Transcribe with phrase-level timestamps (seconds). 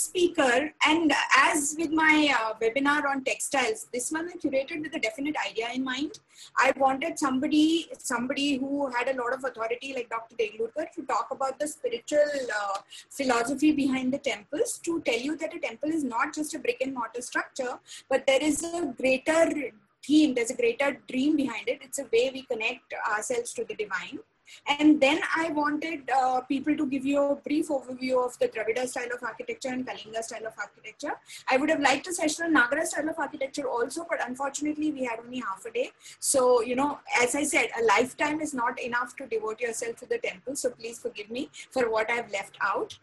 [0.00, 4.98] speaker, and as with my uh, webinar on textiles, this one I curated with a
[4.98, 6.18] definite idea in mind.
[6.56, 10.36] I wanted somebody, somebody who had a lot of authority, like Dr.
[10.36, 12.78] Deglurkar, to talk about the spiritual uh,
[13.10, 14.78] philosophy behind the temples.
[14.84, 18.26] To tell you that a temple is not just a brick and mortar structure, but
[18.26, 19.72] there is a greater
[20.04, 20.34] theme.
[20.34, 21.80] There's a greater dream behind it.
[21.82, 24.20] It's a way we connect ourselves to the divine
[24.68, 28.86] and then I wanted uh, people to give you a brief overview of the Dravida
[28.88, 31.12] style of architecture and Kalinga style of architecture.
[31.48, 35.04] I would have liked a session on Nagara style of architecture also, but unfortunately we
[35.04, 35.90] had only half a day.
[36.18, 40.06] So, you know, as I said, a lifetime is not enough to devote yourself to
[40.06, 40.56] the temple.
[40.56, 42.98] So please forgive me for what I've left out.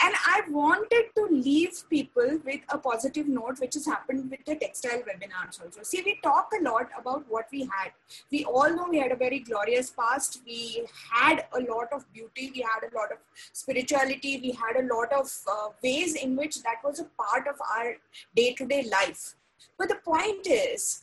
[0.00, 4.56] And I wanted to leave people with a positive note, which has happened with the
[4.56, 5.82] textile webinars also.
[5.82, 7.92] See, we talk a lot about what we had.
[8.30, 10.40] We all know we had a very glorious past.
[10.46, 12.50] We had a lot of beauty.
[12.54, 13.18] We had a lot of
[13.52, 14.40] spirituality.
[14.40, 17.96] We had a lot of uh, ways in which that was a part of our
[18.34, 19.34] day to day life.
[19.78, 21.02] But the point is,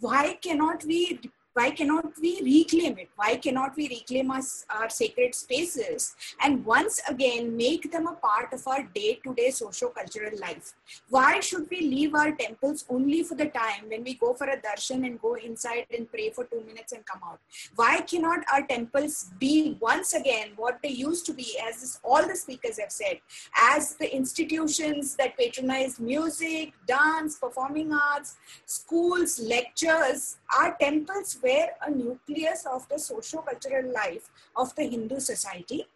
[0.00, 1.20] why cannot we
[1.54, 3.10] why cannot we reclaim it?
[3.16, 6.14] Why cannot we reclaim our sacred spaces?
[6.40, 10.72] And once again make them a part of our day-to-day socio-cultural life.
[11.10, 14.56] Why should we leave our temples only for the time when we go for a
[14.56, 17.40] darshan and go inside and pray for two minutes and come out?
[17.76, 22.26] Why cannot our temples be once again what they used to be as this, all
[22.26, 23.18] the speakers have said
[23.60, 30.38] as the institutions that patronize music dance performing arts schools lectures?
[30.58, 35.86] Our temples were a nucleus of the socio-cultural life of the Hindu society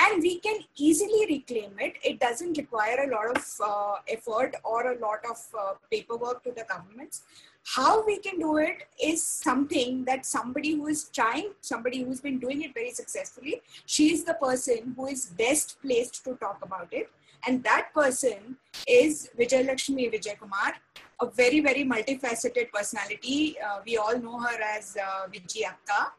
[0.00, 1.94] and we can easily reclaim it.
[2.02, 6.50] It doesn't require a lot of uh, effort or a lot of uh, paperwork to
[6.50, 7.22] the governments.
[7.64, 12.38] How we can do it is something that somebody who is trying, somebody who's been
[12.38, 16.88] doing it very successfully, she is the person who is best placed to talk about
[16.92, 17.10] it.
[17.46, 18.56] And that person
[18.88, 20.74] is Vijay Lakshmi Vijay Kumar,
[21.20, 23.56] a very, very multifaceted personality.
[23.64, 26.12] Uh, we all know her as uh, Vijay Akka.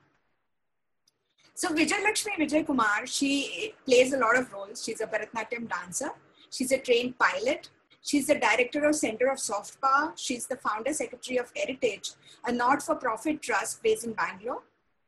[1.53, 4.83] So Vijay Lakshmi Vijay Kumar, she plays a lot of roles.
[4.83, 6.09] She's a Bharatanatyam dancer.
[6.49, 7.69] She's a trained pilot.
[8.01, 10.13] She's the director of Center of Soft Power.
[10.15, 12.11] She's the founder secretary of Heritage,
[12.45, 14.61] a not-for-profit trust based in Bangalore.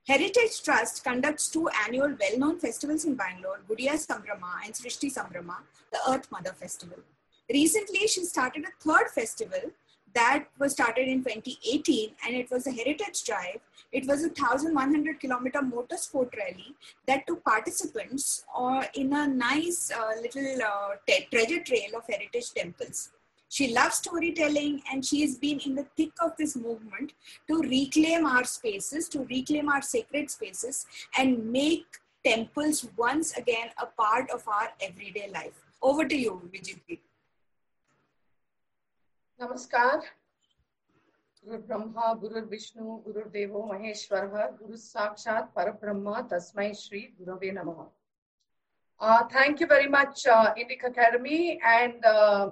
[0.07, 5.57] Heritage Trust conducts two annual well-known festivals in Bangalore, Gudiya Sambrama and Srishti Sambrama,
[5.91, 6.99] the Earth Mother Festival.
[7.52, 9.72] Recently, she started a third festival
[10.13, 13.59] that was started in 2018 and it was a heritage drive.
[13.91, 16.75] It was a 1100 kilometer motorsport rally
[17.06, 23.12] that took participants uh, in a nice uh, little uh, treasure trail of heritage temples.
[23.50, 27.14] She loves storytelling and she has been in the thick of this movement
[27.47, 30.85] to reclaim our spaces, to reclaim our sacred spaces
[31.18, 31.85] and make
[32.25, 35.64] temples once again a part of our everyday life.
[35.81, 37.00] Over to you, Vijay.
[39.41, 39.97] नमस्कार
[41.44, 47.80] गुरु ब्रह्मा गुरु विष्णु गुरुदेवो महेश्वर गुरु साक्षात पर ब्रह्म तस्मै श्री गुरवे नमः
[49.00, 52.50] uh, thank you very much uh, Indic Academy and uh,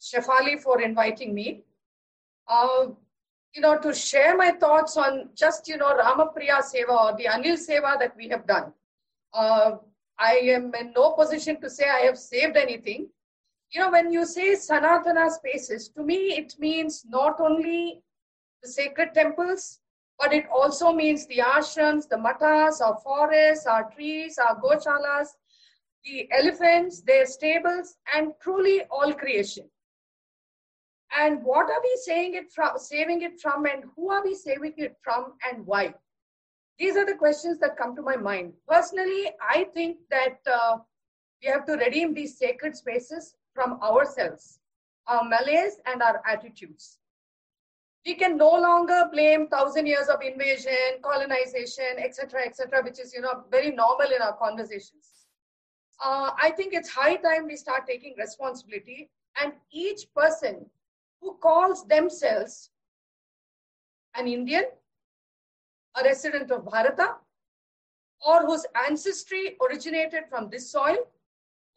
[0.00, 1.64] Shefali for inviting me
[2.48, 2.86] uh,
[3.54, 7.56] you know to share my thoughts on just you know Ramapriya Seva or the Anil
[7.56, 8.72] Seva that we have done
[9.32, 9.76] uh,
[10.18, 13.08] I am in no position to say I have saved anything
[13.71, 18.01] you know, when you say Sanatana spaces, to me it means not only
[18.63, 19.79] the sacred temples,
[20.19, 25.27] but it also means the ashrams, the matas, our forests, our trees, our goshalas,
[26.03, 29.69] the elephants, their stables, and truly all creation.
[31.17, 34.73] And what are we saying it from, saving it from, and who are we saving
[34.77, 35.93] it from, and why?
[36.77, 38.53] These are the questions that come to my mind.
[38.67, 40.77] Personally, I think that uh,
[41.41, 44.59] we have to redeem these sacred spaces from ourselves,
[45.07, 46.99] our malaise and our attitudes.
[48.05, 53.19] We can no longer blame thousand years of invasion, colonization, etc., etc., which is you
[53.19, 55.25] know very normal in our conversations.
[56.01, 59.09] Uh, I think it's high time we start taking responsibility,
[59.41, 60.65] and each person
[61.19, 62.69] who calls themselves
[64.15, 64.63] an Indian,
[65.99, 67.15] a resident of Bharata,
[68.25, 70.99] or whose ancestry originated from this soil,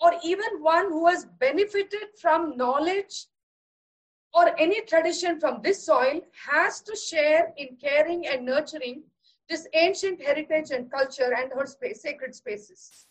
[0.03, 3.27] or even one who has benefited from knowledge
[4.35, 9.05] or any tradition from this soil has to share in caring and nurturing
[9.49, 13.07] this ancient heritage and culture and her space, sacred spaces.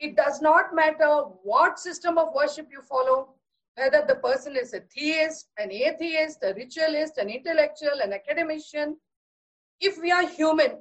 [0.00, 3.34] It does not matter what system of worship you follow,
[3.76, 8.96] whether the person is a theist, an atheist, a ritualist, an intellectual, an academician.
[9.80, 10.78] If we are human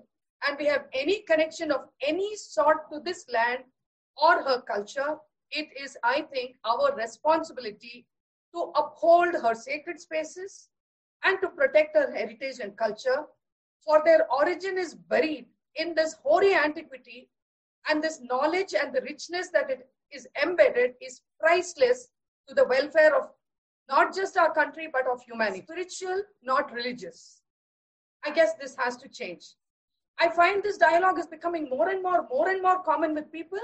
[0.47, 3.63] and we have any connection of any sort to this land,
[4.17, 5.17] or her culture,
[5.51, 8.05] it is, I think, our responsibility
[8.53, 10.69] to uphold her sacred spaces
[11.23, 13.25] and to protect her heritage and culture,
[13.85, 17.29] for their origin is buried in this hoary antiquity,
[17.89, 22.09] and this knowledge and the richness that it is embedded is priceless
[22.47, 23.29] to the welfare of
[23.89, 25.61] not just our country but of humanity.
[25.61, 27.41] Spiritual, not religious.
[28.23, 29.45] I guess this has to change.
[30.19, 33.59] I find this dialogue is becoming more and more, more and more common with people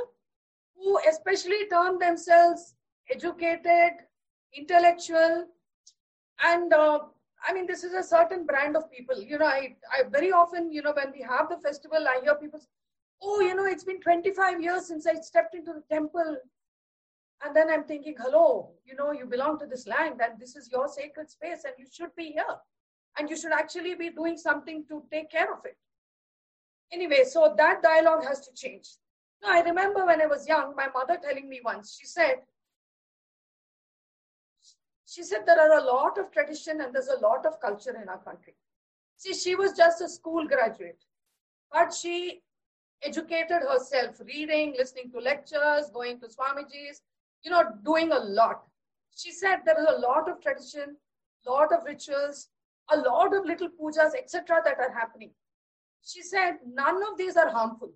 [0.77, 2.75] who especially term themselves
[3.11, 3.93] educated,
[4.53, 5.47] intellectual,
[6.43, 6.99] and uh,
[7.47, 9.21] I mean, this is a certain brand of people.
[9.21, 12.35] You know, I, I very often, you know, when we have the festival, I hear
[12.35, 12.67] people say,
[13.21, 16.37] oh, you know, it's been 25 years since I stepped into the temple.
[17.43, 20.69] And then I'm thinking, hello, you know, you belong to this land and this is
[20.71, 22.57] your sacred space and you should be here.
[23.19, 25.77] And you should actually be doing something to take care of it.
[26.91, 28.87] Anyway, so that dialogue has to change.
[29.43, 32.37] Now, I remember when I was young, my mother telling me once, she said,
[35.05, 38.09] she said there are a lot of tradition and there's a lot of culture in
[38.09, 38.55] our country.
[39.15, 41.03] See, she was just a school graduate,
[41.71, 42.41] but she
[43.03, 47.01] educated herself, reading, listening to lectures, going to Swamiji's,
[47.43, 48.63] you know, doing a lot.
[49.15, 50.97] She said there is a lot of tradition,
[51.47, 52.49] lot of rituals,
[52.91, 55.31] a lot of little pujas, etc., that are happening.
[56.03, 57.91] She said none of these are harmful.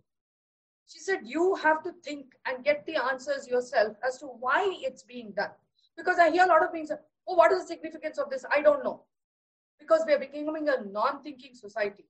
[0.92, 5.04] She said you have to think and get the answers yourself as to why it's
[5.04, 5.52] being done.
[5.96, 8.44] Because I hear a lot of things, oh, what is the significance of this?
[8.52, 9.04] I don't know.
[9.80, 12.06] Because we are becoming a non thinking society.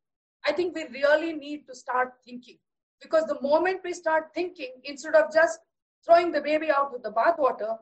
[0.47, 2.57] I think we really need to start thinking.
[3.01, 5.59] Because the moment we start thinking, instead of just
[6.03, 7.77] throwing the baby out with the bathwater,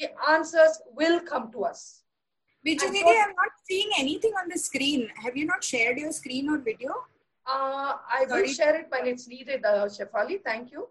[0.00, 2.02] the answers will come to us.
[2.66, 5.08] Vijay, so, I'm not seeing anything on the screen.
[5.22, 6.92] Have you not shared your screen or video?
[7.48, 8.42] Uh, I Sorry.
[8.42, 10.42] will share it when it's needed, uh, Shefali.
[10.44, 10.88] Thank you.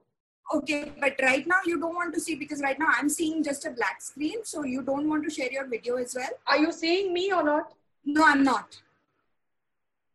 [0.56, 3.66] Okay, but right now you don't want to see because right now I'm seeing just
[3.66, 4.44] a black screen.
[4.44, 6.30] So you don't want to share your video as well?
[6.48, 7.74] Are you seeing me or not?
[8.06, 8.80] No, I'm not.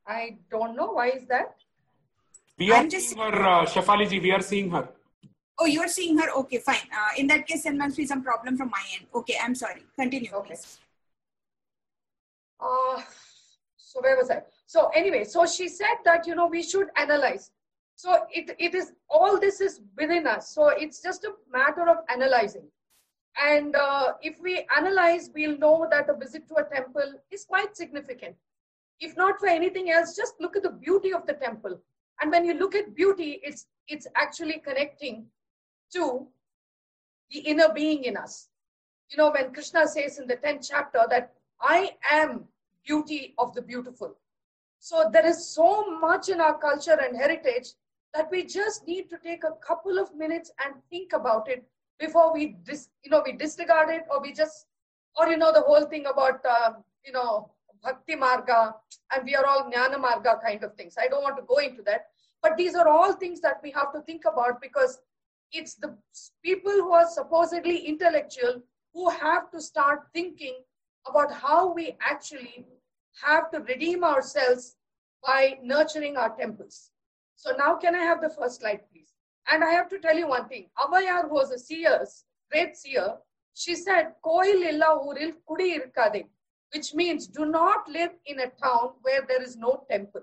[0.07, 0.93] I don't know.
[0.93, 1.55] Why is that?
[2.59, 3.11] We are I'm just...
[3.11, 4.21] seeing her, uh, Shefali ji.
[4.21, 4.89] We are seeing her.
[5.59, 6.31] Oh, you're seeing her.
[6.31, 6.89] Okay, fine.
[6.91, 9.07] Uh, in that case, there must be some problem from my end.
[9.15, 9.83] Okay, I'm sorry.
[9.99, 10.33] Continue.
[10.33, 10.57] Okay.
[12.59, 13.03] Uh,
[13.77, 14.43] so where was I?
[14.73, 17.51] So anyway, so she said that you know we should analyze.
[17.95, 20.55] So it, it is all this is within us.
[20.55, 22.67] So it's just a matter of analyzing.
[23.37, 27.77] And uh, if we analyze, we'll know that a visit to a temple is quite
[27.77, 28.35] significant.
[28.99, 31.79] If not for anything else, just look at the beauty of the temple.
[32.23, 35.27] And when you look at beauty, it's it's actually connecting
[35.93, 36.27] to
[37.31, 38.49] the inner being in us.
[39.11, 42.45] You know, when Krishna says in the 10th chapter that I am
[42.87, 44.17] beauty of the beautiful.
[44.83, 47.69] So there is so much in our culture and heritage
[48.15, 51.65] that we just need to take a couple of minutes and think about it
[52.01, 54.67] before we dis, you know we disregard it or we just
[55.17, 56.73] or you know the whole thing about uh,
[57.07, 57.49] you know
[57.85, 58.75] bhakti marga
[59.13, 60.97] and we are all jnana marga kind of things.
[60.99, 62.07] I don't want to go into that.
[62.43, 64.99] But these are all things that we have to think about because
[65.53, 65.97] it's the
[66.45, 68.61] people who are supposedly intellectual
[68.95, 70.57] who have to start thinking
[71.09, 72.67] about how we actually
[73.21, 74.77] have to redeem ourselves
[75.27, 76.93] by nurturing our temples
[77.43, 79.15] so now can I have the first slide, please?
[79.51, 80.67] And I have to tell you one thing.
[80.79, 82.07] Avvaiyar, who was a seer,
[82.53, 83.17] great seer,
[83.53, 86.27] she said, Koil illa uril kudi irkade,
[86.73, 90.23] which means do not live in a town where there is no temple.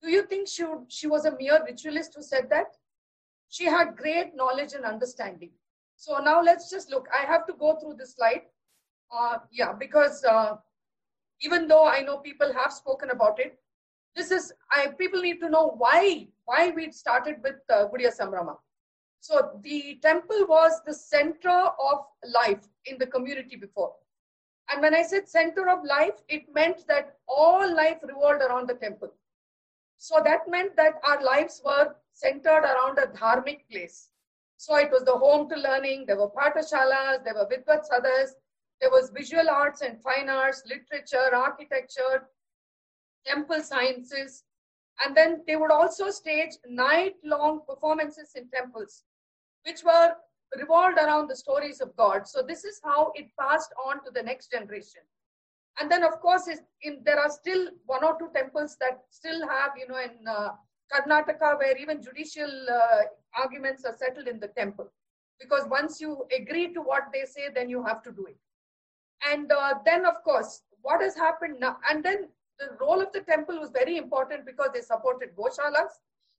[0.00, 2.68] Do you think she, would, she was a mere ritualist who said that?
[3.48, 5.50] She had great knowledge and understanding.
[5.96, 7.08] So now let's just look.
[7.12, 8.42] I have to go through this slide.
[9.10, 10.58] Uh, yeah, because uh,
[11.40, 13.58] even though I know people have spoken about it,
[14.16, 18.56] this is I, people need to know why why we started with uh, Gudiya Sambrama.
[19.20, 21.50] So the temple was the center
[21.90, 23.92] of life in the community before.
[24.70, 28.74] And when I said center of life, it meant that all life revolved around the
[28.74, 29.12] temple.
[29.98, 34.10] So that meant that our lives were centered around a dharmic place.
[34.56, 38.30] So it was the home to learning, there were patashalas, there were vidvat sabhas,
[38.80, 42.28] there was visual arts and fine arts, literature, architecture,
[43.26, 44.44] temple sciences,
[45.04, 49.04] and then they would also stage night-long performances in temples,
[49.66, 50.12] which were
[50.58, 52.26] revolved around the stories of God.
[52.26, 55.02] So this is how it passed on to the next generation.
[55.80, 56.48] And then, of course,
[56.82, 60.50] in, there are still one or two temples that still have, you know, in uh,
[60.92, 63.02] Karnataka, where even judicial uh,
[63.40, 64.90] arguments are settled in the temple.
[65.40, 68.36] Because once you agree to what they say, then you have to do it.
[69.26, 71.78] And uh, then, of course, what has happened now?
[71.90, 75.90] And then the role of the temple was very important because they supported Goshalas.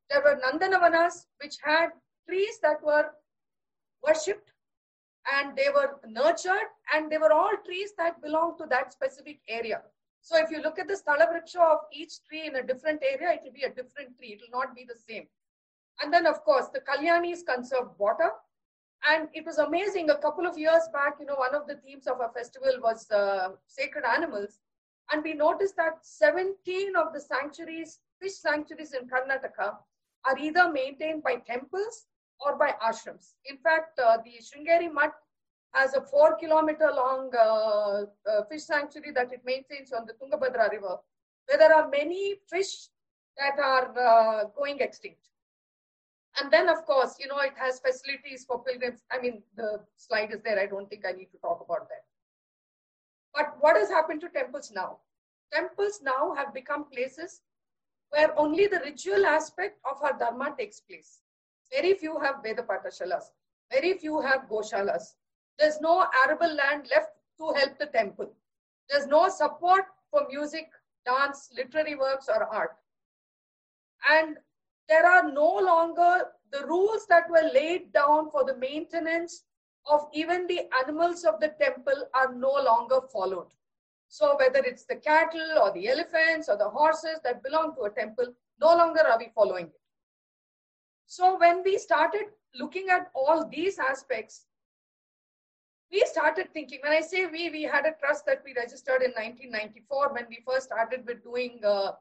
[0.10, 1.90] There were Nandanavanas, which had
[2.28, 3.12] trees that were
[4.06, 4.52] worshipped
[5.34, 9.82] and they were nurtured and they were all trees that belonged to that specific area.
[10.22, 13.42] So if you look at the Sthala of each tree in a different area, it
[13.44, 14.34] will be a different tree.
[14.34, 15.28] It will not be the same.
[16.02, 18.32] And then, of course, the Kalyanis conserve water.
[19.08, 20.10] And it was amazing.
[20.10, 23.10] A couple of years back, you know, one of the themes of our festival was
[23.12, 24.60] uh, sacred animals.
[25.12, 29.78] And we noticed that 17 of the sanctuaries, fish sanctuaries in Karnataka,
[30.26, 32.06] are either maintained by temples
[32.46, 33.34] or by ashrams.
[33.46, 35.14] In fact, uh, the Sringeri Mutt
[35.74, 40.72] has a four kilometer long uh, uh, fish sanctuary that it maintains on the Tungabhadra
[40.72, 40.98] River,
[41.48, 42.88] where there are many fish
[43.38, 45.30] that are uh, going extinct.
[46.40, 49.04] And then, of course, you know, it has facilities for pilgrims.
[49.12, 50.60] I mean, the slide is there.
[50.60, 52.06] I don't think I need to talk about that.
[53.34, 54.98] But what has happened to temples now?
[55.54, 57.42] Temples now have become places
[58.12, 61.20] where only the ritual aspect of our dharma takes place.
[61.72, 63.26] Very few have Veda Patashalas.
[63.72, 65.14] Very few have Goshalas.
[65.60, 68.32] There's no arable land left to help the temple.
[68.90, 70.70] There's no support for music,
[71.06, 72.76] dance, literary works, or art.
[74.10, 74.38] And
[74.90, 79.44] there are no longer the rules that were laid down for the maintenance
[79.88, 83.48] of even the animals of the temple are no longer followed.
[84.08, 87.92] So whether it's the cattle or the elephants or the horses that belong to a
[87.92, 89.82] temple, no longer are we following it.
[91.06, 94.46] So when we started looking at all these aspects,
[95.92, 99.12] we started thinking, when I say we, we had a trust that we registered in
[99.12, 101.94] 1994 when we first started with doing uh,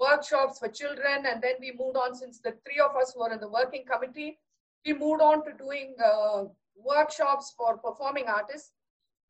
[0.00, 1.26] workshops for children.
[1.26, 4.38] And then we moved on since the three of us were in the working committee,
[4.84, 6.44] we moved on to doing uh,
[6.76, 8.72] workshops for performing artists.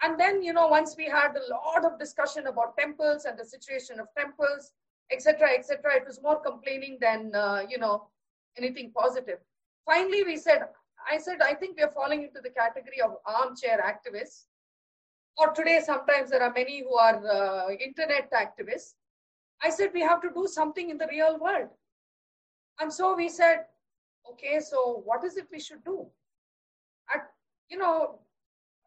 [0.02, 3.44] And then, you know, once we had a lot of discussion about temples and the
[3.44, 4.72] situation of temples,
[5.10, 8.08] etc., etc., it was more complaining than, uh, you know,
[8.58, 9.38] anything positive.
[9.86, 10.64] Finally, we said,
[11.10, 14.44] I said, I think we are falling into the category of armchair activists.
[15.38, 18.94] Or today, sometimes there are many who are uh, internet activists.
[19.62, 21.68] I said, we have to do something in the real world.
[22.80, 23.64] And so we said,
[24.30, 26.06] okay, so what is it we should do?
[27.68, 28.20] You know,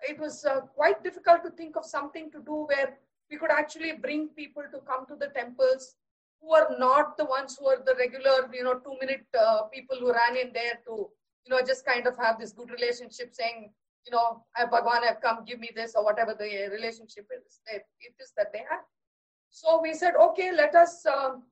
[0.07, 2.97] it was uh, quite difficult to think of something to do where
[3.29, 5.95] we could actually bring people to come to the temples
[6.41, 9.97] who are not the ones who are the regular, you know, two minute uh, people
[9.99, 11.09] who ran in there to,
[11.45, 13.71] you know, just kind of have this good relationship saying,
[14.05, 17.83] you know, Bhagwan, I've come, give me this or whatever the relationship is, it
[18.19, 18.85] is that they have.
[19.49, 21.43] So we said, okay, let us, um,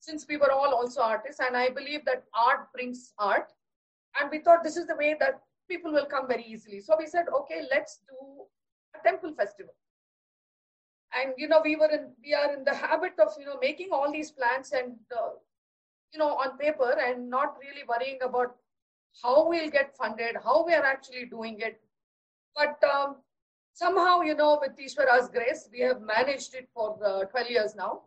[0.00, 3.52] since we were all also artists, and I believe that art brings art,
[4.20, 5.40] and we thought this is the way that
[5.70, 6.80] people will come very easily.
[6.80, 8.44] So we said, okay, let's do
[8.98, 9.74] a temple festival.
[11.14, 13.90] And you know, we were in, we are in the habit of you know making
[13.92, 15.30] all these plans and uh,
[16.12, 18.56] you know on paper and not really worrying about
[19.22, 21.80] how we'll get funded, how we are actually doing it.
[22.56, 23.16] But um,
[23.72, 28.02] somehow, you know, with Ishwara's grace, we have managed it for uh, 12 years now.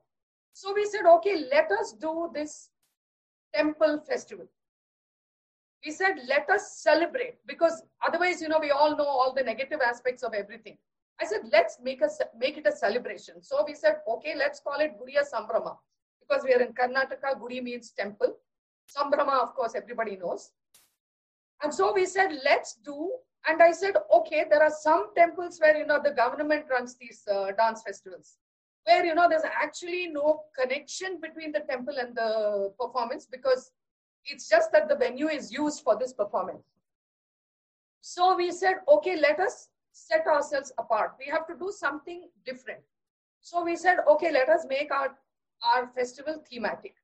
[0.54, 2.70] So we said, okay, let us do this
[3.54, 4.46] temple festival.
[5.86, 9.80] We said, let us celebrate because otherwise, you know, we all know all the negative
[9.86, 10.78] aspects of everything.
[11.22, 13.42] I said, let's make, a, make it a celebration.
[13.42, 15.78] So we said, okay, let's call it Gudiya Sambrama
[16.20, 17.40] because we are in Karnataka.
[17.40, 18.36] Gudi means temple.
[18.96, 20.52] Sambrama, of course, everybody knows.
[21.64, 23.12] And so we said, let's do
[23.48, 27.22] and I said, okay, there are some temples where, you know, the government runs these
[27.32, 28.38] uh, dance festivals,
[28.86, 33.72] where, you know, there's actually no connection between the temple and the performance because
[34.26, 36.64] it's just that the venue is used for this performance.
[38.02, 41.14] So we said, okay, let us set ourselves apart.
[41.20, 42.82] We have to do something different.
[43.42, 45.16] So we said, okay, let us make our,
[45.64, 46.96] our festival thematic.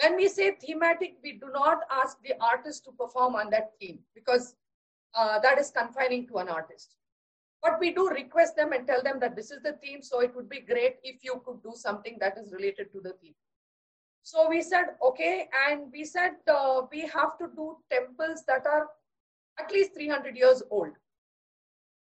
[0.00, 4.00] When we say thematic, we do not ask the artist to perform on that theme
[4.14, 4.56] because
[5.14, 6.96] uh, that is confining to an artist.
[7.62, 10.34] But we do request them and tell them that this is the theme, so it
[10.36, 13.34] would be great if you could do something that is related to the theme.
[14.22, 18.88] So we said, okay, and we said uh, we have to do temples that are
[19.58, 20.90] at least 300 years old.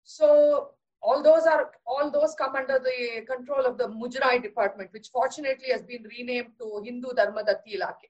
[0.04, 0.70] So
[1.02, 5.70] all those are all those come under the control of the Muzrai department, which fortunately
[5.72, 8.10] has been renamed to Hindu Dharma Datti Ilake.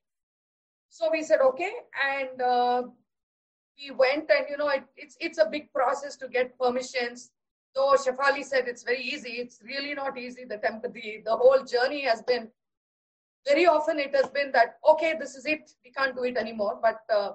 [0.89, 1.71] So we said, okay,
[2.07, 2.83] and uh,
[3.77, 7.31] we went and you know it, it's it's a big process to get permissions.
[7.75, 10.45] Though shefali said it's very easy it's really not easy.
[10.45, 12.49] The the, the whole journey has been
[13.47, 16.79] very often it has been that okay this is it we can't do it anymore.
[16.81, 17.31] But uh,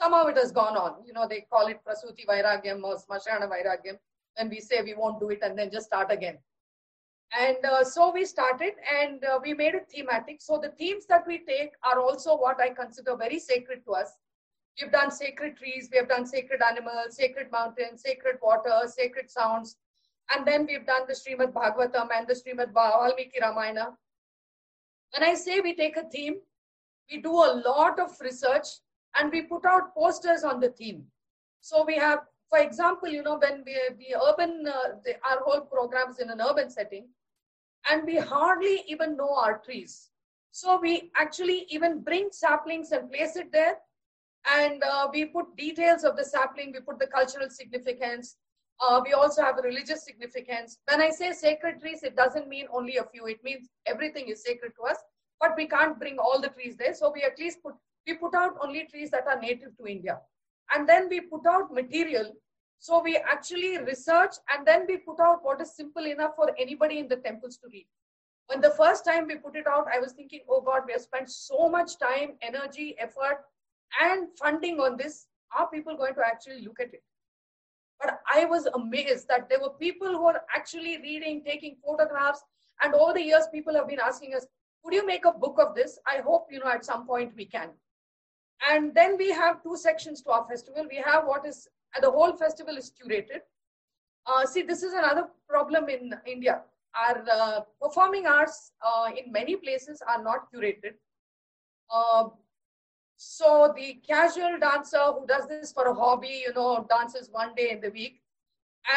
[0.00, 1.04] somehow it has gone on.
[1.06, 3.98] You know they call it prasuti vairagyam or smashana vairagyam.
[4.36, 6.38] And we say we won't do it and then just start again.
[7.38, 10.40] And uh, so we started and uh, we made it thematic.
[10.40, 14.12] So the themes that we take are also what i consider very sacred to us
[14.78, 19.76] We've done sacred trees, we have done sacred animals, sacred mountains, sacred water, sacred sounds.
[20.34, 23.96] And then we've done the Srimad Bhagavatam and the Srimad Valmiki Ramayana.
[25.12, 26.36] When I say we take a theme,
[27.10, 28.66] we do a lot of research
[29.18, 31.04] and we put out posters on the theme.
[31.60, 35.62] So we have, for example, you know, when we, the urban, uh, the, our whole
[35.62, 37.08] program is in an urban setting,
[37.90, 40.10] and we hardly even know our trees.
[40.52, 43.78] So we actually even bring saplings and place it there.
[44.48, 48.36] And uh, we put details of the sapling, we put the cultural significance.
[48.80, 50.78] Uh, we also have a religious significance.
[50.88, 53.26] When I say sacred trees, it doesn't mean only a few.
[53.26, 54.96] It means everything is sacred to us,
[55.38, 56.94] but we can't bring all the trees there.
[56.94, 57.74] So we at least put,
[58.06, 60.18] we put out only trees that are native to India.
[60.74, 62.32] And then we put out material.
[62.78, 66.98] So we actually research and then we put out what is simple enough for anybody
[66.98, 67.86] in the temples to read.
[68.46, 71.02] When the first time we put it out, I was thinking, oh God, we have
[71.02, 73.44] spent so much time, energy, effort,
[74.02, 75.26] and funding on this.
[75.56, 77.02] Are people going to actually look at it?
[78.00, 82.42] But I was amazed that there were people who are actually reading, taking photographs.
[82.82, 84.46] And over the years, people have been asking us,
[84.82, 85.98] could you make a book of this?
[86.06, 87.70] I hope, you know, at some point we can.
[88.68, 90.86] And then we have two sections to our festival.
[90.88, 91.68] We have what is,
[92.00, 93.40] the whole festival is curated.
[94.26, 96.62] Uh, see, this is another problem in India.
[96.94, 100.94] Our uh, performing arts uh, in many places are not curated.
[103.20, 107.54] Uh, so the casual dancer who does this for a hobby, you know, dances one
[107.54, 108.20] day in the week,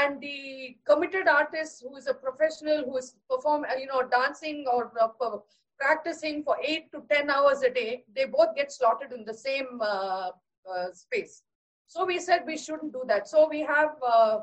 [0.02, 4.92] and the committed artist who is a professional who is perform, you know, dancing or
[5.00, 5.38] uh,
[5.80, 9.80] practicing for eight to 10 hours a day, they both get slotted in the same
[9.82, 10.32] uh,
[10.72, 11.44] uh, space.
[11.88, 13.28] So we said we shouldn't do that.
[13.28, 14.40] So we have uh,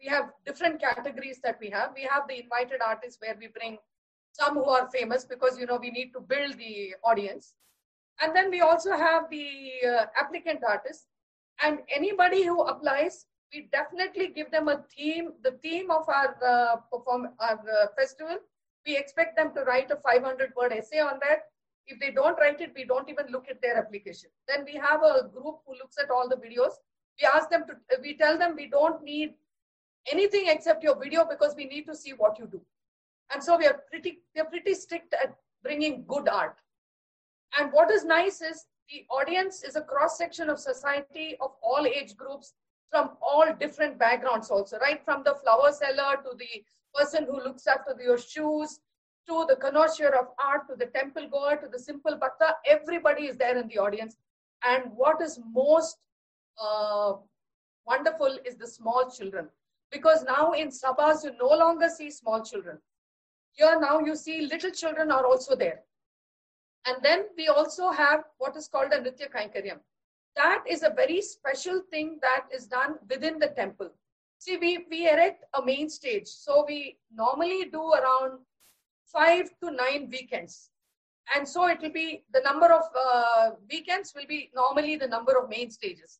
[0.00, 1.92] we have different categories that we have.
[1.94, 3.78] We have the invited artists where we bring
[4.32, 7.54] some who are famous because you know we need to build the audience,
[8.20, 11.06] and then we also have the uh, applicant artists.
[11.62, 15.32] And anybody who applies, we definitely give them a theme.
[15.42, 18.38] The theme of our uh, perform our uh, festival
[18.86, 21.44] we expect them to write a 500 word essay on that.
[21.86, 24.30] If they don't write it, we don't even look at their application.
[24.48, 26.72] Then we have a group who looks at all the videos.
[27.20, 29.34] We ask them to, we tell them we don't need
[30.10, 32.60] anything except your video because we need to see what you do.
[33.32, 36.56] And so we are pretty, we are pretty strict at bringing good art.
[37.58, 41.86] And what is nice is the audience is a cross section of society of all
[41.86, 42.54] age groups
[42.90, 45.02] from all different backgrounds also, right?
[45.04, 48.80] From the flower seller to the person who looks after your shoes,
[49.28, 53.36] to the connoisseur of art, to the temple goer, to the simple bhakta, everybody is
[53.36, 54.16] there in the audience.
[54.64, 55.96] And what is most
[56.62, 57.14] uh,
[57.86, 59.48] wonderful is the small children.
[59.90, 62.78] Because now in sabhas, you no longer see small children.
[63.52, 65.82] Here now you see little children are also there.
[66.86, 69.78] And then we also have what is called a Nritya Kainkaryam.
[70.34, 73.90] That is a very special thing that is done within the temple.
[74.38, 76.26] See, we, we erect a main stage.
[76.26, 78.40] So we normally do around
[79.04, 80.70] five to nine weekends.
[81.36, 85.38] And so it will be the number of uh, weekends will be normally the number
[85.38, 86.18] of main stages.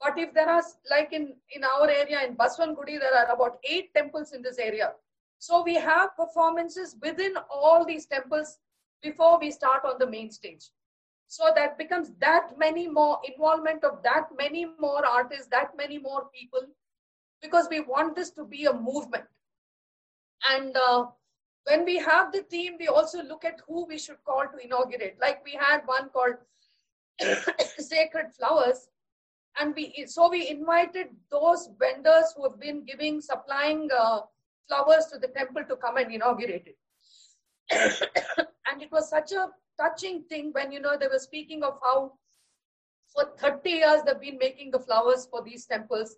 [0.00, 3.92] But if there are, like in, in our area in Basavanagudi, there are about eight
[3.94, 4.92] temples in this area.
[5.40, 8.58] So we have performances within all these temples
[9.02, 10.70] before we start on the main stage.
[11.26, 16.28] So that becomes that many more involvement of that many more artists, that many more
[16.34, 16.62] people
[17.42, 19.24] because we want this to be a movement.
[20.50, 21.06] And uh,
[21.64, 25.18] when we have the theme, we also look at who we should call to inaugurate.
[25.20, 26.36] Like we had one called
[27.78, 28.88] Sacred Flowers.
[29.60, 34.20] And we so we invited those vendors who have been giving, supplying uh,
[34.68, 36.74] flowers to the temple to come and inaugurate
[37.70, 38.08] it.
[38.70, 39.48] and it was such a
[39.80, 42.12] touching thing when you know they were speaking of how
[43.14, 46.16] for 30 years they've been making the flowers for these temples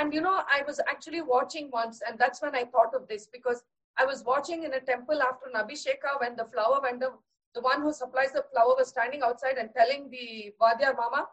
[0.00, 3.28] and you know, I was actually watching once, and that's when I thought of this
[3.32, 3.62] because
[3.96, 7.10] I was watching in a temple after Nabhisheka when the flower vendor,
[7.54, 11.26] the one who supplies the flower, was standing outside and telling the Vadyar Mama,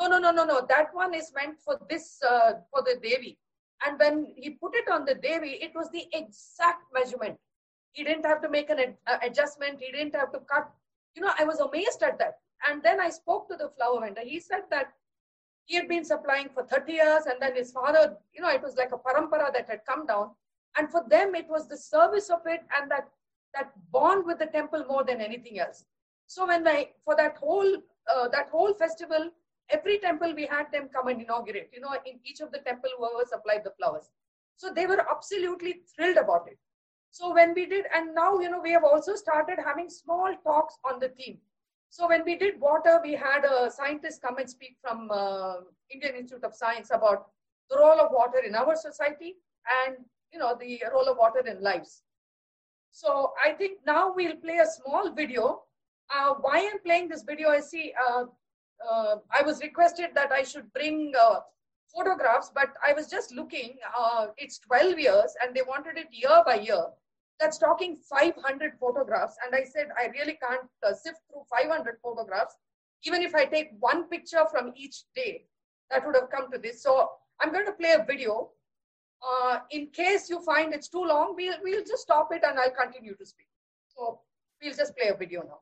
[0.00, 3.36] no, no, no, no, no, that one is meant for this, uh, for the Devi.
[3.86, 7.36] And when he put it on the Devi, it was the exact measurement.
[7.92, 9.80] He didn't have to make an ad- uh, adjustment.
[9.80, 10.70] He didn't have to cut.
[11.14, 12.38] You know, I was amazed at that.
[12.68, 14.22] And then I spoke to the flower vendor.
[14.22, 14.92] He said that
[15.64, 18.76] he had been supplying for 30 years and then his father, you know, it was
[18.76, 20.30] like a parampara that had come down.
[20.76, 23.08] And for them, it was the service of it and that,
[23.54, 25.84] that bond with the temple more than anything else.
[26.26, 27.76] So when I, for that whole,
[28.12, 29.30] uh, that whole festival,
[29.70, 32.90] every temple we had them come and inaugurate, you know, in each of the temple,
[32.98, 34.10] whoever supplied the flowers.
[34.56, 36.58] So they were absolutely thrilled about it.
[37.10, 40.78] So when we did, and now, you know, we have also started having small talks
[40.84, 41.38] on the theme.
[41.90, 45.54] So when we did water, we had a scientist come and speak from uh,
[45.90, 47.28] Indian Institute of Science about
[47.70, 49.36] the role of water in our society
[49.86, 49.96] and
[50.32, 52.02] you know the role of water in lives.
[52.90, 55.62] So I think now we'll play a small video.
[56.14, 58.24] Uh, why I'm playing this video, I see uh,
[58.88, 61.40] uh I was requested that I should bring uh,
[61.94, 63.76] photographs, but I was just looking.
[63.98, 66.84] Uh, it's 12 years, and they wanted it year by year.
[67.40, 72.56] That's talking 500 photographs, and I said I really can't sift through 500 photographs.
[73.04, 75.46] Even if I take one picture from each day,
[75.90, 76.82] that would have come to this.
[76.82, 78.50] So I'm going to play a video
[79.26, 82.70] uh, in case you find it's too long, we'll, we'll just stop it and I'll
[82.70, 83.48] continue to speak.
[83.88, 84.20] So
[84.62, 85.60] we'll just play a video now.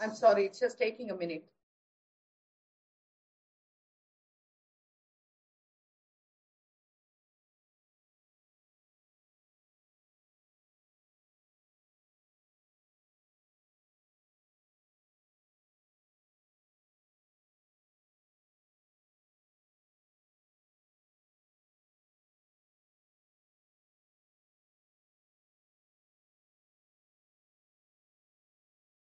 [0.00, 1.44] I'm sorry, it's just taking a minute.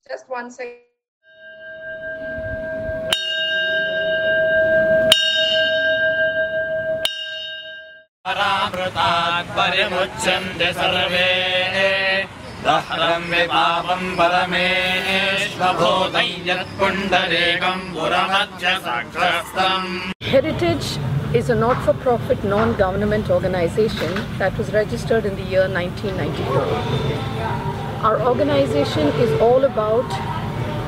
[0.08, 0.80] Just one second.
[8.26, 11.28] परामृतात् परिमुच्यन्ते survey
[12.64, 19.88] दह्रम् विपापम् परमेष्वभूतम् यत्पुण्डरीकम् पुरमध्य सक्रस्तम्
[20.32, 20.86] Heritage
[21.40, 27.77] is a not-for-profit non-government organization that was registered in the year 1994.
[28.01, 30.09] Our organization is all about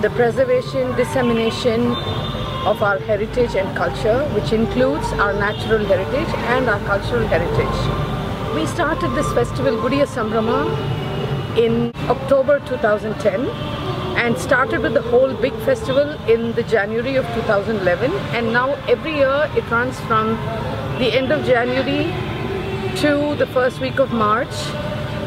[0.02, 1.88] the preservation, dissemination
[2.65, 8.56] of our heritage and culture, which includes our natural heritage and our cultural heritage.
[8.56, 10.62] We started this festival, Gudiya Sambrama,
[11.58, 13.45] in October 2010
[14.15, 19.15] and started with the whole big festival in the January of 2011 and now every
[19.17, 20.36] year it runs from
[20.97, 22.06] the end of January
[23.02, 24.56] to the first week of March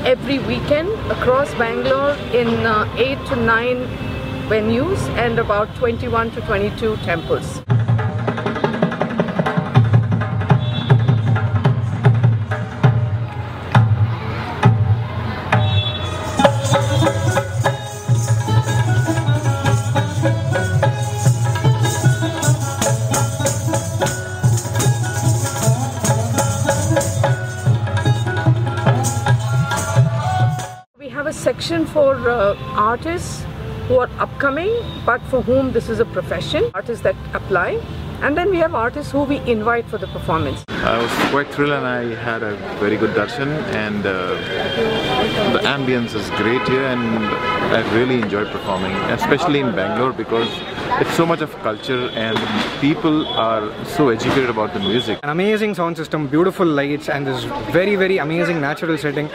[0.04, 3.76] every weekend across Bangalore in uh, 8 to 9
[4.48, 7.62] venues and about 21 to 22 temples.
[31.64, 33.42] Section for uh, artists
[33.88, 34.70] who are upcoming
[35.06, 37.80] but for whom this is a profession, artists that apply.
[38.20, 40.62] And then we have artists who we invite for the performance.
[40.68, 43.48] I was quite thrilled and I had a very good darshan
[43.84, 44.12] and uh,
[45.54, 47.00] the ambience is great here and
[47.78, 50.48] I really enjoyed performing, especially in Bangalore because
[51.00, 52.38] it's so much of culture and
[52.80, 55.18] people are so educated about the music.
[55.22, 59.30] An amazing sound system, beautiful lights and this very very amazing natural setting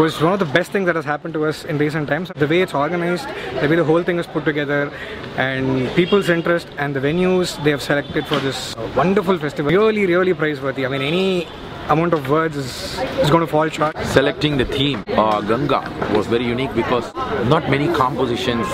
[0.00, 2.30] was one of the best things that has happened to us in recent times.
[2.34, 3.28] The way it's organized,
[3.60, 4.90] the way the whole thing is put together
[5.36, 10.32] and people's interest and the venues they have selected for this wonderful festival really really
[10.32, 10.86] praiseworthy.
[10.86, 11.46] I mean any
[11.88, 13.96] amount of words is, is going to fall short.
[14.06, 15.82] Selecting the theme, uh, Ganga,
[16.16, 17.12] was very unique because
[17.54, 18.66] not many compositions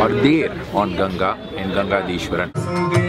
[0.00, 3.01] are there on Ganga and Ganga Dishwaran.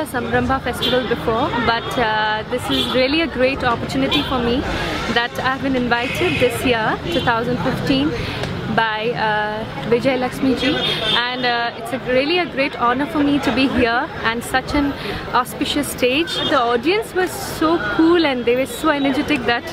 [0.00, 4.60] Of Gudiya festival before, but uh, this is really a great opportunity for me
[5.12, 8.08] that I've been invited this year, 2015,
[8.74, 10.74] by uh, Vijay Lakshmi ji
[11.16, 14.74] and uh, it's a really a great honor for me to be here and such
[14.74, 14.92] an
[15.34, 16.34] auspicious stage.
[16.34, 19.64] The audience was so cool and they were so energetic that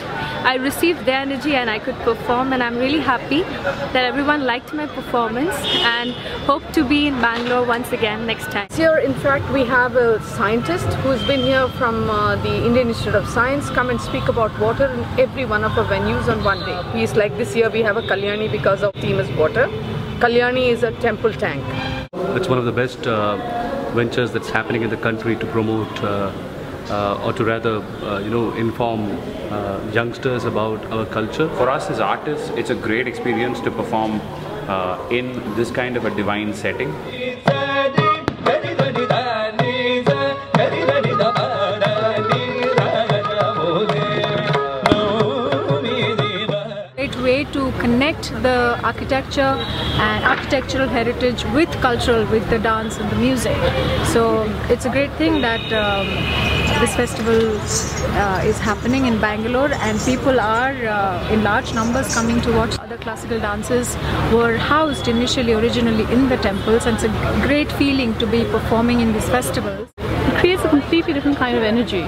[0.45, 4.73] I received their energy and I could perform and I'm really happy that everyone liked
[4.73, 5.53] my performance
[5.95, 6.11] and
[6.49, 8.67] hope to be in Bangalore once again next time.
[8.71, 13.15] Here in fact we have a scientist who's been here from uh, the Indian Institute
[13.15, 16.59] of Science come and speak about water in every one of our venues on one
[16.59, 16.99] day.
[16.99, 19.67] He's like this year we have a Kalyani because of theme is water.
[20.19, 21.63] Kalyani is a temple tank.
[22.35, 23.37] it's one of the best uh,
[23.93, 26.31] ventures that's happening in the country to promote uh,
[26.89, 29.11] uh, or to rather, uh, you know, inform
[29.51, 31.49] uh, youngsters about our culture.
[31.55, 34.21] For us as artists, it's a great experience to perform
[34.67, 36.93] uh, in this kind of a divine setting.
[47.87, 49.53] Connect the architecture
[50.05, 53.55] and architectural heritage with cultural, with the dance and the music.
[54.13, 54.23] So
[54.73, 56.07] it's a great thing that um,
[56.81, 57.39] this festival
[58.23, 62.77] uh, is happening in Bangalore and people are uh, in large numbers coming to watch.
[62.77, 63.95] Other classical dances
[64.33, 68.99] were housed initially, originally in the temples and it's a great feeling to be performing
[68.99, 69.87] in these festivals.
[69.97, 72.03] It creates a completely different kind of energy.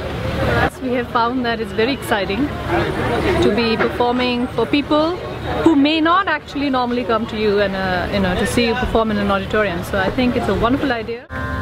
[0.84, 2.48] We have found that it's very exciting
[3.44, 5.18] to be performing for people
[5.64, 8.76] who may not actually normally come to you and uh, you know to see you
[8.76, 9.84] perform in an auditorium.
[9.84, 11.59] So I think it's a wonderful idea.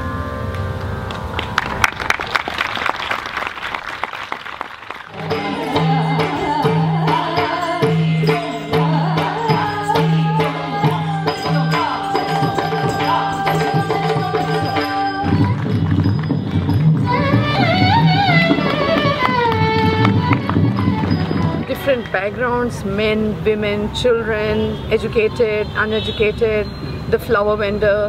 [22.17, 24.55] Backgrounds men, women, children,
[24.91, 26.65] educated, uneducated,
[27.09, 27.99] the flower vendor,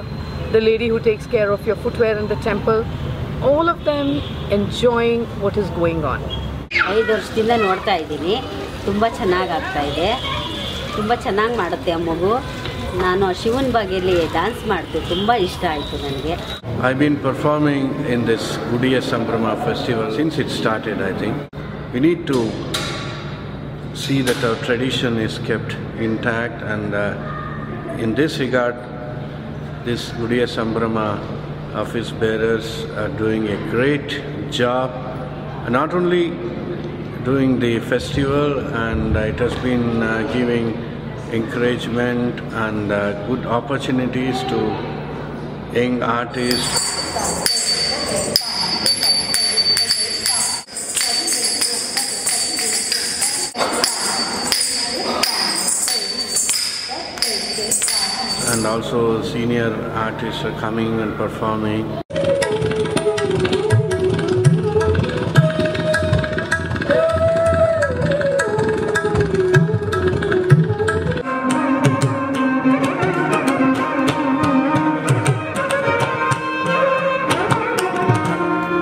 [0.53, 2.81] the lady who takes care of your footwear in the temple.
[3.43, 4.07] All of them
[4.51, 6.21] enjoying what is going on.
[6.93, 8.35] ಐದು ವರ್ಷದಿಂದ ನೋಡ್ತಾ ಇದ್ದೀನಿ
[8.87, 10.09] ತುಂಬ ಚೆನ್ನಾಗಿ ಆಗ್ತಾ ಇದೆ
[10.97, 12.33] ತುಂಬ ಚೆನ್ನಾಗಿ ಮಾಡುತ್ತೆ ಆ ಮಗು
[13.03, 16.35] ನಾನು ಶಿವನ್ ಬಗೆಯಲ್ಲಿ ಡ್ಯಾನ್ಸ್ ಮಾಡ್ತೀನಿ ತುಂಬ ಇಷ್ಟ ಆಯಿತು ನನಗೆ
[16.91, 21.37] I been performing in this ಗುಡಿಯ Sambrama festival since it started, I think.
[21.95, 22.41] We need to
[23.99, 28.77] see that our tradition is kept intact, and uh, in this regard,
[29.85, 31.19] this Gudiya Sambrama
[31.75, 34.91] office bearers are doing a great job,
[35.69, 36.31] not only
[37.25, 40.75] doing the festival, and it has been uh, giving
[41.33, 44.59] encouragement and uh, good opportunities to
[45.75, 47.48] young artists.
[58.69, 61.85] Also senior artists are coming and performing.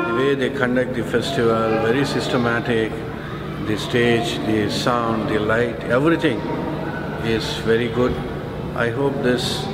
[0.02, 2.90] The way they conduct the festival, very systematic.
[3.66, 6.38] The stage, the sound, the light, everything
[7.24, 8.14] is very good.
[8.76, 9.64] I hope this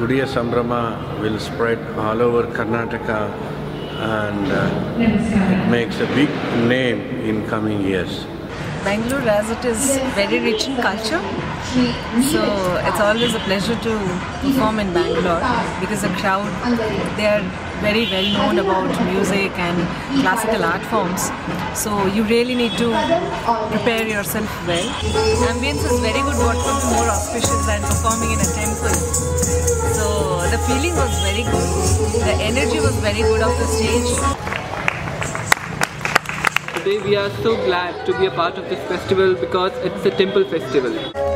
[0.00, 3.18] Gudiya Sambrama will spread all over Karnataka
[4.00, 6.30] and uh, it makes a big
[6.66, 8.24] name in coming years.
[8.82, 11.20] Bangalore as it is very rich in culture.
[12.32, 12.40] So
[12.88, 13.92] it's always a pleasure to
[14.40, 15.44] perform in Bangalore
[15.80, 16.48] because the crowd
[17.18, 17.44] they are
[17.80, 19.76] very well known about music and
[20.20, 21.30] classical art forms.
[21.78, 22.88] So you really need to
[23.70, 24.88] prepare yourself well.
[25.52, 28.96] Ambience is very good what could be more auspicious than performing in a temple.
[29.96, 30.06] So
[30.52, 31.70] the feeling was very good.
[32.28, 34.10] The energy was very good of the stage.
[36.74, 40.10] Today we are so glad to be a part of this festival because it's a
[40.10, 41.29] temple festival.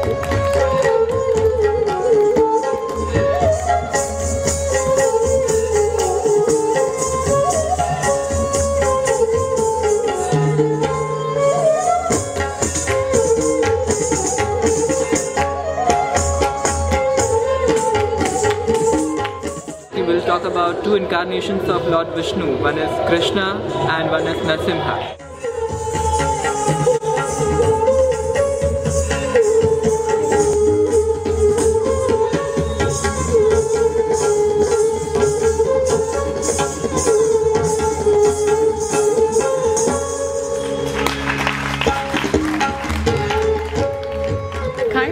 [20.55, 22.63] About two incarnations of Lord Vishnu.
[22.63, 23.59] One is Krishna
[23.91, 24.41] and one is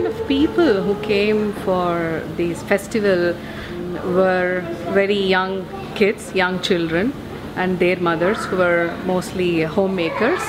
[0.07, 3.35] of people who came for this festival
[4.15, 4.52] were
[4.93, 7.13] very young kids, young children,
[7.57, 10.41] and their mothers who were mostly homemakers,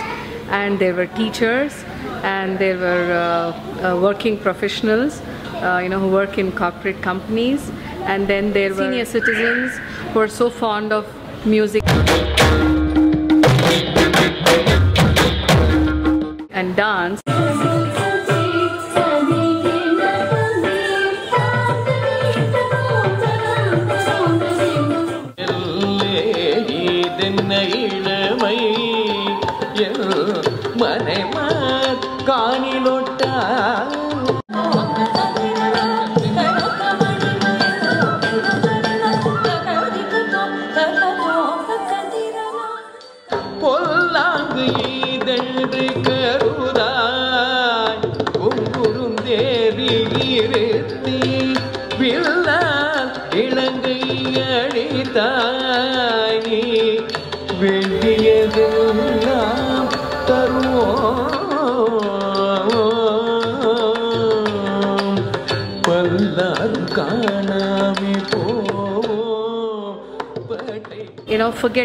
[0.50, 1.84] and there were teachers,
[2.24, 7.70] and there were uh, uh, working professionals, uh, you know, who work in corporate companies,
[8.04, 9.72] and then there were senior citizens.
[10.14, 11.06] who are so fond of
[11.46, 11.83] music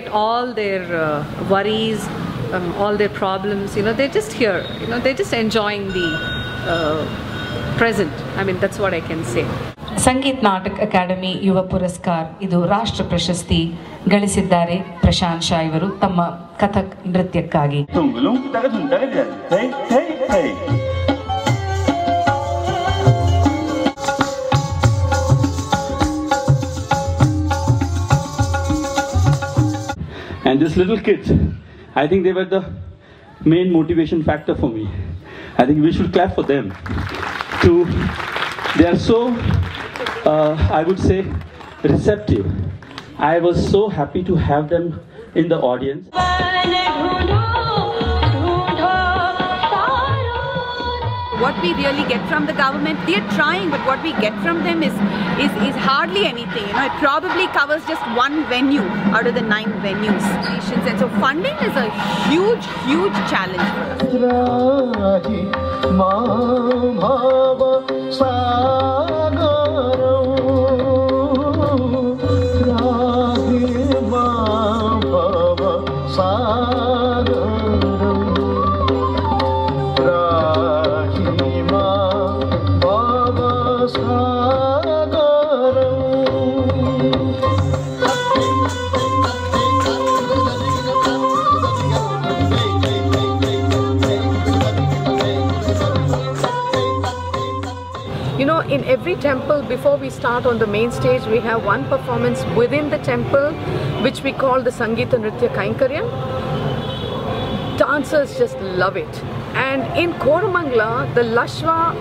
[0.09, 2.07] forget all their uh, worries,
[2.53, 3.77] um, all their problems.
[3.77, 4.65] You know, they're just here.
[4.81, 6.09] You know, they're just enjoying the
[6.67, 8.13] uh, present.
[8.37, 9.47] I mean, that's what I can say.
[10.05, 13.59] Sangeet Natak Akademi Yuva Puraskar ಇದು ರಾಷ್ಟ್ರ ಪ್ರಶಸ್ತಿ
[14.13, 16.21] ಗಳಿಸಿದ್ದಾರೆ ಪ್ರಶಾಂತ್ ಶಾ ಇವರು ತಮ್ಮ
[16.61, 17.81] Kathak ನೃತ್ಯಕ್ಕಾಗಿ
[30.49, 31.31] And these little kids,
[31.95, 32.73] I think they were the
[33.45, 34.89] main motivation factor for me.
[35.59, 36.73] I think we should clap for them.
[37.65, 37.85] To,
[38.79, 39.29] they are so,
[40.25, 41.31] uh, I would say,
[41.83, 42.51] receptive.
[43.19, 44.99] I was so happy to have them
[45.35, 46.09] in the audience.
[51.41, 52.99] What we really get from the government.
[53.07, 54.95] They're trying but what we get from them is
[55.39, 56.67] is, is hardly anything.
[56.67, 58.83] You know it probably covers just one venue
[59.17, 60.25] out of the nine venues
[60.89, 61.91] and so funding is a
[62.29, 63.69] huge huge challenge
[99.09, 102.99] every temple, before we start on the main stage, we have one performance within the
[102.99, 103.53] temple,
[104.03, 106.07] which we call the Sangeeta Nritya Kainkaryam.
[107.79, 109.23] Dancers just love it.
[109.55, 111.95] And in Koramangala, the Lashwa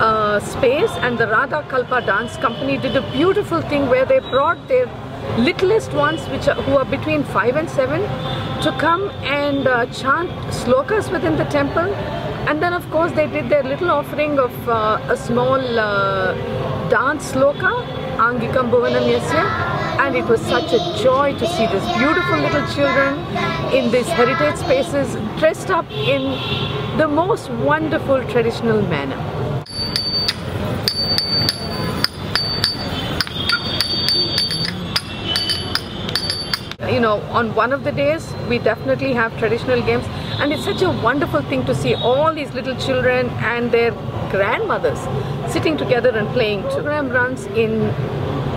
[0.00, 4.66] uh, space and the Radha Kalpa Dance Company did a beautiful thing where they brought
[4.66, 4.86] their
[5.38, 8.02] littlest ones, which are, who are between five and seven,
[8.62, 11.94] to come and uh, chant slokas within the temple.
[12.50, 16.34] And then, of course, they did their little offering of uh, a small uh,
[16.88, 17.70] dance sloka,
[18.16, 19.44] Angikam Bhuvanam Yasya.
[20.00, 23.20] And it was such a joy to see these beautiful little children
[23.72, 26.22] in these heritage spaces dressed up in
[26.98, 29.40] the most wonderful traditional manner.
[36.90, 40.04] you know, on one of the days, we definitely have traditional games,
[40.40, 43.90] and it's such a wonderful thing to see all these little children and their
[44.30, 44.98] grandmothers
[45.52, 46.62] sitting together and playing.
[46.62, 47.92] The program runs in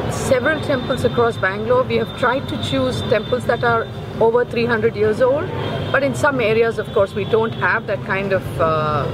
[0.10, 1.84] several temples across Bangalore.
[1.84, 3.86] We have tried to choose temples that are
[4.22, 5.50] over 300 years old,
[5.92, 9.06] but in some areas, of course, we don't have that kind of uh,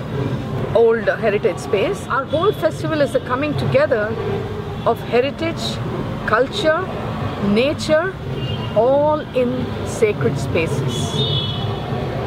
[0.75, 2.05] old heritage space.
[2.07, 4.15] Our whole festival is a coming together
[4.85, 5.75] of heritage,
[6.27, 6.81] culture,
[7.47, 8.13] nature,
[8.75, 11.58] all in sacred spaces.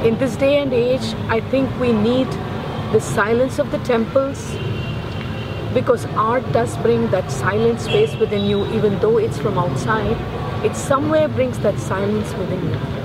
[0.04, 2.26] In this day and age, I think we need
[2.90, 4.56] the silence of the temples
[5.72, 10.16] because art does bring that silent space within you, even though it's from outside.
[10.64, 13.01] It somewhere brings that silence within you.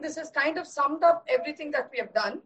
[0.00, 2.40] Think this has kind of summed up everything that we have done.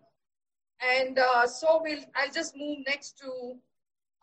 [0.81, 3.55] And uh, so we'll, I'll just move next to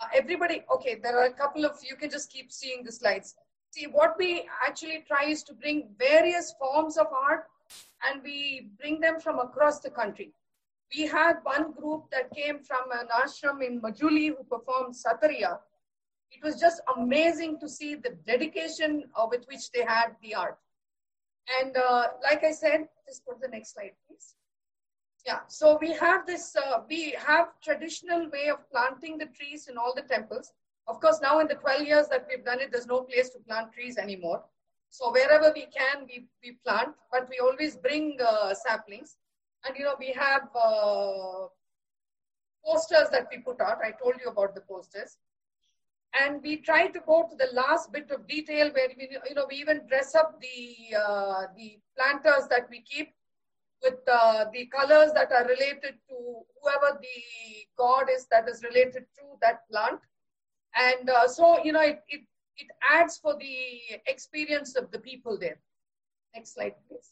[0.01, 0.63] uh, everybody.
[0.73, 3.35] Okay, there are a couple of, you can just keep seeing the slides.
[3.69, 7.45] See, what we actually try is to bring various forms of art
[8.05, 10.33] and we bring them from across the country.
[10.93, 15.59] We had one group that came from an ashram in Majuli who performed Sattriya.
[16.31, 20.57] It was just amazing to see the dedication uh, with which they had the art.
[21.59, 24.35] And uh, like I said, just put the next slide, please.
[25.25, 29.77] Yeah, so we have this, uh, we have traditional way of planting the trees in
[29.77, 30.53] all the temples.
[30.87, 33.39] Of course, now in the 12 years that we've done it, there's no place to
[33.39, 34.43] plant trees anymore.
[34.89, 39.17] So wherever we can, we, we plant, but we always bring uh, saplings.
[39.65, 41.47] And, you know, we have uh,
[42.65, 43.77] posters that we put out.
[43.83, 45.17] I told you about the posters.
[46.19, 49.45] And we try to go to the last bit of detail where we, you know,
[49.49, 53.13] we even dress up the, uh, the planters that we keep
[53.83, 56.17] with uh, the colors that are related to
[56.61, 57.17] whoever the
[57.77, 59.99] god is that is related to that plant.
[60.75, 62.21] And uh, so, you know, it, it,
[62.57, 63.55] it adds for the
[64.07, 65.59] experience of the people there.
[66.35, 67.09] Next slide, please.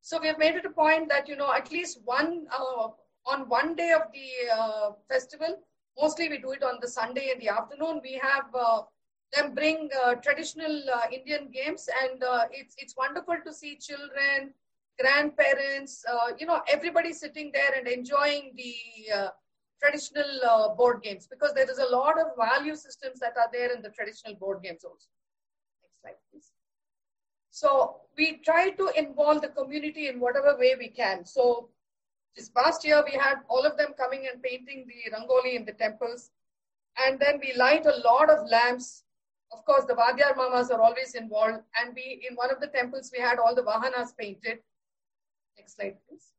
[0.00, 2.88] So we have made it a point that, you know, at least one, uh,
[3.26, 5.58] on one day of the uh, festival,
[5.98, 8.82] mostly we do it on the Sunday in the afternoon, we have uh,
[9.32, 14.52] them bring uh, traditional uh, Indian games and uh, it's, it's wonderful to see children,
[15.00, 16.04] grandparents,
[16.38, 18.74] you know, everybody sitting there and enjoying the
[19.82, 23.82] traditional board games because there is a lot of value systems that are there in
[23.82, 25.08] the traditional board games also.
[25.82, 26.52] Next slide, please.
[27.50, 31.24] So we try to involve the community in whatever way we can.
[31.24, 31.68] So
[32.36, 35.72] this past year, we had all of them coming and painting the rangoli in the
[35.72, 36.30] temples.
[37.04, 39.04] And then we light a lot of lamps.
[39.52, 41.62] Of course, the Vadyar Mamas are always involved.
[41.80, 44.58] And we, in one of the temples, we had all the Vahanas painted.
[45.56, 46.32] Next slide, please.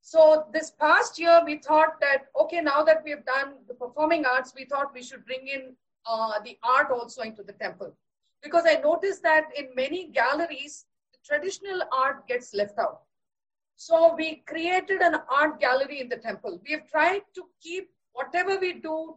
[0.00, 4.24] So this past year, we thought that, okay, now that we have done the performing
[4.24, 5.76] arts, we thought we should bring in
[6.06, 7.94] uh, the art also into the temple.
[8.42, 10.86] Because I noticed that in many galleries,
[11.24, 13.02] traditional art gets left out.
[13.76, 16.60] So we created an art gallery in the temple.
[16.66, 19.16] We have tried to keep whatever we do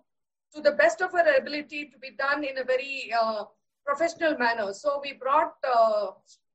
[0.53, 3.43] to the best of our ability to be done in a very uh,
[3.85, 4.73] professional manner.
[4.73, 6.07] So we brought, uh,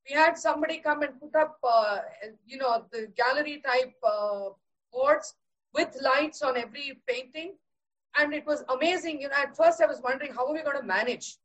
[0.09, 1.99] we had somebody come and put up, uh,
[2.47, 4.51] you know, the gallery type uh,
[4.93, 5.35] boards
[5.75, 7.55] with lights on every painting.
[8.19, 9.21] And it was amazing.
[9.21, 11.37] You know, at first I was wondering how are we going to manage?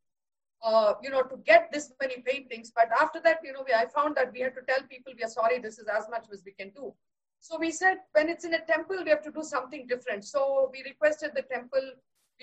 [0.63, 2.71] uh, you know, to get this many paintings.
[2.73, 5.23] But after that, you know, we, I found that we had to tell people we
[5.23, 6.93] are sorry, this is as much as we can do.
[7.39, 10.23] So we said when it's in a temple, we have to do something different.
[10.23, 11.81] So we requested the temple,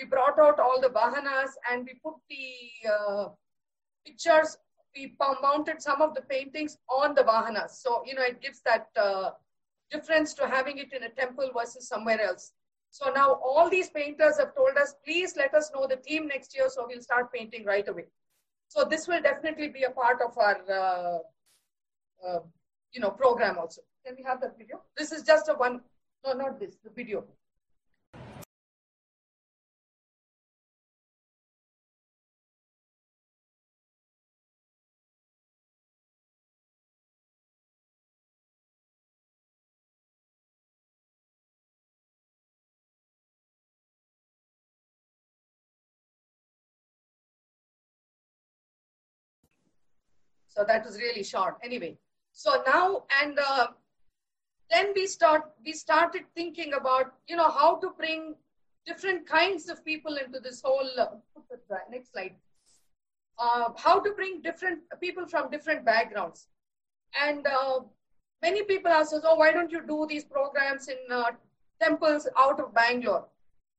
[0.01, 3.29] we brought out all the vahanas and we put the uh,
[4.07, 4.57] pictures,
[4.97, 7.71] we mounted some of the paintings on the vahanas.
[7.83, 9.31] So, you know, it gives that uh,
[9.91, 12.53] difference to having it in a temple versus somewhere else.
[12.91, 16.57] So now all these painters have told us, please let us know the theme next
[16.57, 18.07] year so we'll start painting right away.
[18.69, 21.19] So this will definitely be a part of our, uh,
[22.27, 22.41] uh,
[22.93, 23.83] you know, program also.
[24.05, 24.81] Can we have that video?
[24.97, 25.81] This is just a one,
[26.25, 27.25] no, not this, the video.
[50.61, 51.57] So that was really short.
[51.65, 51.97] Anyway,
[52.33, 53.69] so now and uh,
[54.71, 58.35] then we start we started thinking about you know how to bring
[58.87, 60.91] different kinds of people into this whole.
[60.99, 62.35] Uh, next slide.
[63.39, 66.49] Uh, how to bring different people from different backgrounds,
[67.27, 67.81] and uh,
[68.43, 71.31] many people ask us, "Oh, why don't you do these programs in uh,
[71.81, 73.27] temples out of Bangalore?"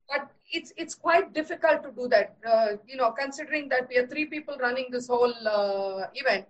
[0.10, 2.36] But it's it's quite difficult to do that.
[2.54, 5.36] Uh, you know, considering that we are three people running this whole
[6.16, 6.48] event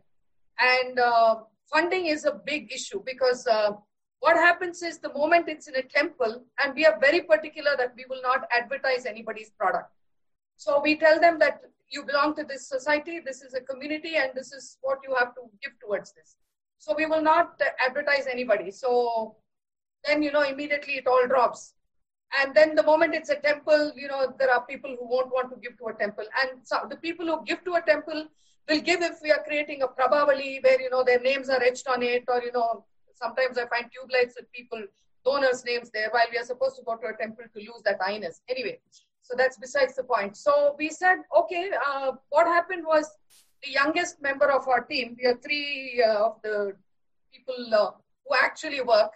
[0.62, 1.36] and uh,
[1.72, 3.72] funding is a big issue because uh,
[4.20, 7.93] what happens is the moment it's in a temple, and we are very particular that
[7.97, 9.89] we will not advertise anybody's product.
[10.57, 14.32] So we tell them that you belong to this society, this is a community, and
[14.36, 16.36] this is what you have to give towards this.
[16.78, 18.70] So we will not advertise anybody.
[18.72, 19.36] So
[20.05, 21.74] then, you know, immediately it all drops.
[22.39, 25.49] And then the moment it's a temple, you know, there are people who won't want
[25.49, 26.26] to give to a temple.
[26.41, 28.28] And so the people who give to a temple
[28.72, 31.88] will give if we are creating a prabhavali where, you know, their names are etched
[31.88, 34.82] on it or, you know, sometimes I find tube lights with people,
[35.26, 37.99] donors' names there while we are supposed to go to a temple to lose that
[38.05, 38.41] I-ness.
[38.49, 38.80] Anyway,
[39.22, 40.38] so that's besides the point.
[40.38, 43.09] So we said, okay, uh, what happened was
[43.63, 46.74] the youngest member of our team, we are three uh, of the
[47.32, 47.91] people uh,
[48.26, 49.11] who actually work,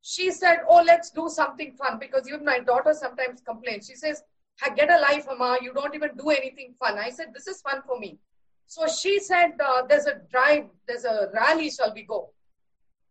[0.00, 3.86] she said, oh, let's do something fun because even my daughter sometimes complains.
[3.86, 4.24] She says,
[4.62, 6.98] I get a life, Amma, you don't even do anything fun.
[6.98, 8.18] I said, this is fun for me.
[8.66, 12.30] So she said, uh, there's a drive, there's a rally, shall we go?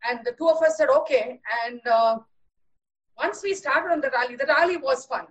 [0.09, 1.39] And the two of us said, okay.
[1.65, 2.19] And uh,
[3.17, 5.27] once we started on the rally, the rally was fun.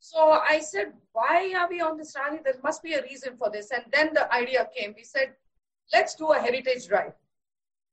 [0.00, 2.40] So I said, why are we on this rally?
[2.44, 3.70] There must be a reason for this.
[3.70, 4.94] And then the idea came.
[4.96, 5.34] We said,
[5.92, 7.12] let's do a heritage drive.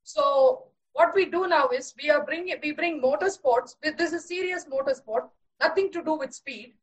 [0.02, 3.76] So what we do now is we are bringing, we bring motorsports.
[3.96, 5.28] This is serious motorsport,
[5.60, 6.74] nothing to do with speed,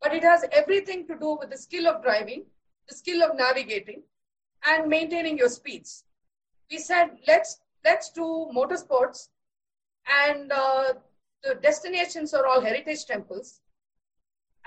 [0.00, 2.44] but it has everything to do with the skill of driving,
[2.88, 4.02] the skill of navigating,
[4.66, 6.04] and maintaining your speeds.
[6.70, 9.28] We said, let's, let's do motorsports
[10.26, 10.94] and uh,
[11.42, 13.60] the destinations are all heritage temples.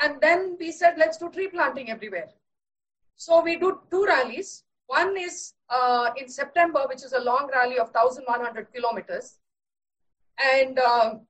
[0.01, 2.29] And then we said, let's do tree planting everywhere.
[3.15, 4.63] So we do two rallies.
[4.87, 9.37] One is uh, in September, which is a long rally of 1,100 kilometers.
[10.43, 11.21] And um,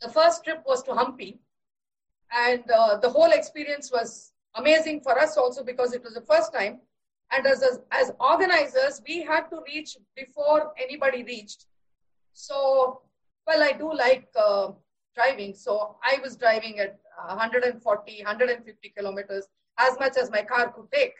[0.00, 1.38] the first trip was to Hampi.
[2.32, 6.52] And uh, the whole experience was amazing for us also because it was the first
[6.52, 6.80] time.
[7.30, 11.66] And as, as, as organizers, we had to reach before anybody reached.
[12.32, 13.02] So,
[13.46, 14.68] well, I do like uh,
[15.14, 15.54] driving.
[15.54, 19.46] So I was driving at 140, 150 kilometers,
[19.78, 21.14] as much as my car could take,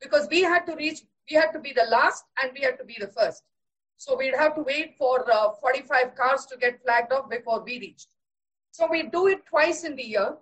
[0.00, 1.00] because we had to reach,
[1.30, 3.42] we had to be the last and we had to be the first.
[3.96, 7.78] So we'd have to wait for uh, 45 cars to get flagged off before we
[7.80, 8.08] reached.
[8.70, 10.36] So we do it twice in the year.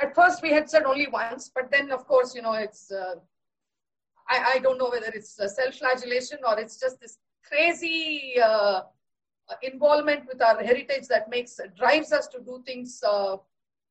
[0.00, 3.16] At first we had said only once, but then of course, you know, it's, uh,
[4.28, 8.82] I, I don't know whether it's self-flagellation or it's just this crazy uh,
[9.62, 13.36] involvement with our heritage that makes, drives us to do things, uh,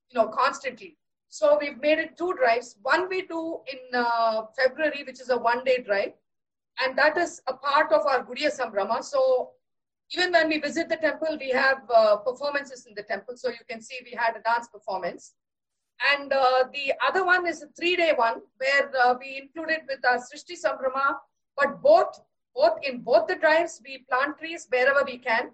[0.10, 0.98] you know, constantly.
[1.30, 2.78] So we've made it two drives.
[2.82, 6.14] One we do in uh, February, which is a one-day drive,
[6.84, 9.04] and that is a part of our Gudiya Sambrama.
[9.04, 9.52] So
[10.14, 13.38] even when we visit the temple, we have uh, performances in the temple.
[13.38, 15.34] So you can see we had a dance performance.
[16.10, 20.18] And uh, the other one is a three-day one where uh, we included with our
[20.18, 21.16] Srishti Sambrama,
[21.56, 22.20] but both,
[22.56, 25.52] both in both the drives, we plant trees wherever we can.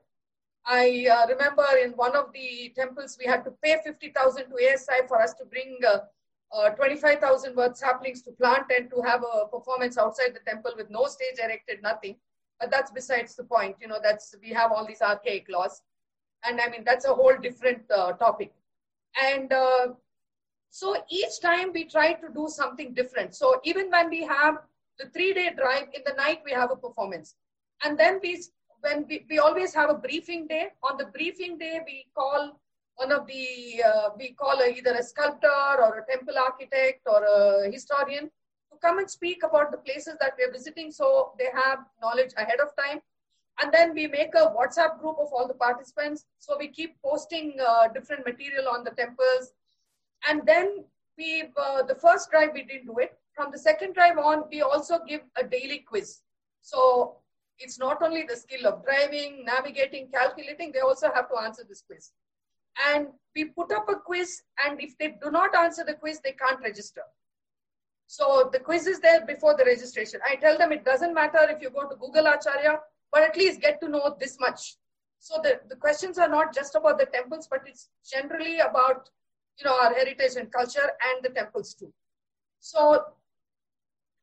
[0.65, 5.07] I uh, remember in one of the temples, we had to pay 50,000 to ASI
[5.07, 5.99] for us to bring uh,
[6.51, 10.89] uh, 25,000 worth saplings to plant and to have a performance outside the temple with
[10.89, 12.15] no stage erected, nothing.
[12.59, 13.75] But that's besides the point.
[13.81, 15.83] You know, that's we have all these archaic laws,
[16.43, 18.51] and I mean that's a whole different uh, topic.
[19.21, 19.89] And uh,
[20.69, 23.35] so each time we try to do something different.
[23.35, 24.55] So even when we have
[24.99, 27.35] the three-day drive, in the night we have a performance,
[27.83, 28.43] and then we
[28.81, 30.67] when we, we always have a briefing day.
[30.83, 32.59] On the briefing day, we call
[32.95, 35.47] one of the, uh, we call a, either a sculptor
[35.79, 38.29] or a temple architect or a historian
[38.71, 42.59] to come and speak about the places that we're visiting so they have knowledge ahead
[42.59, 42.99] of time.
[43.59, 46.25] And then we make a WhatsApp group of all the participants.
[46.37, 49.53] So we keep posting uh, different material on the temples.
[50.27, 50.85] And then
[51.17, 53.17] we, uh, the first drive, we didn't do it.
[53.33, 56.21] From the second drive on, we also give a daily quiz.
[56.61, 57.17] So
[57.59, 61.81] it's not only the skill of driving, navigating, calculating, they also have to answer this
[61.81, 62.11] quiz
[62.85, 66.31] and we put up a quiz and if they do not answer the quiz they
[66.31, 67.01] can't register
[68.07, 71.61] so the quiz is there before the registration i tell them it doesn't matter if
[71.61, 72.79] you go to google acharya
[73.11, 74.77] but at least get to know this much
[75.19, 79.09] so the, the questions are not just about the temples but it's generally about
[79.57, 81.91] you know our heritage and culture and the temples too
[82.59, 83.03] so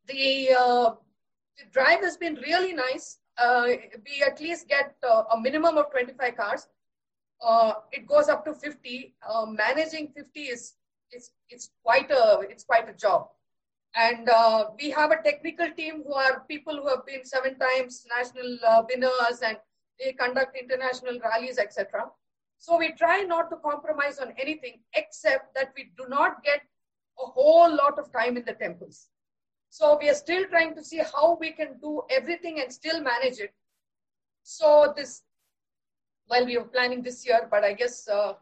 [0.06, 0.90] the, uh,
[1.58, 3.66] the drive has been really nice uh,
[4.06, 6.68] we at least get uh, a minimum of 25 cars
[7.42, 9.14] uh, it goes up to 50.
[9.28, 10.74] Uh, managing 50 is,
[11.48, 13.28] it's quite a it's quite a job.
[13.94, 18.04] And uh, we have a technical team who are people who have been seven times
[18.16, 18.58] national
[18.88, 19.56] winners and
[20.00, 22.06] they conduct international rallies, etc.
[22.64, 26.62] So we try not to compromise on anything except that we do not get
[27.20, 29.08] a whole lot of time in the temples.
[29.68, 33.38] So we are still trying to see how we can do everything and still manage
[33.38, 33.52] it.
[34.44, 35.24] So this
[36.30, 38.32] well, we were planning this year, but I guess, uh,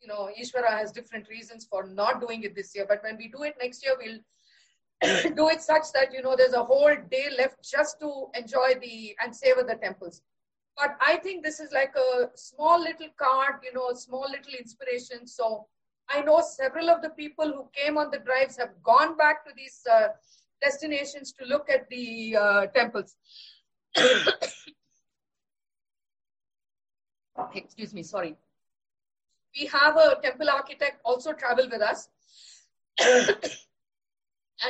[0.00, 2.86] you know, Ishvara has different reasons for not doing it this year.
[2.88, 6.54] But when we do it next year, we'll do it such that, you know, there's
[6.54, 10.22] a whole day left just to enjoy the and savor the temples.
[10.80, 15.26] But I think this is like a small little card, you know, small little inspiration.
[15.26, 15.66] So
[16.08, 19.52] I know several of the people who came on the drives have gone back to
[19.54, 20.08] these uh,
[20.62, 23.16] destinations to look at the uh, temples.
[27.54, 28.36] excuse me, sorry.
[29.58, 32.08] We have a temple architect also travel with us.
[33.00, 33.36] and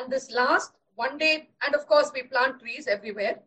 [0.09, 3.39] this last one day, and of course we plant trees everywhere.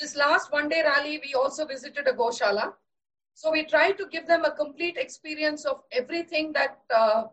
[0.00, 2.72] This last one day rally, we also visited a Goshala.
[3.34, 7.24] So we try to give them a complete experience of everything that uh,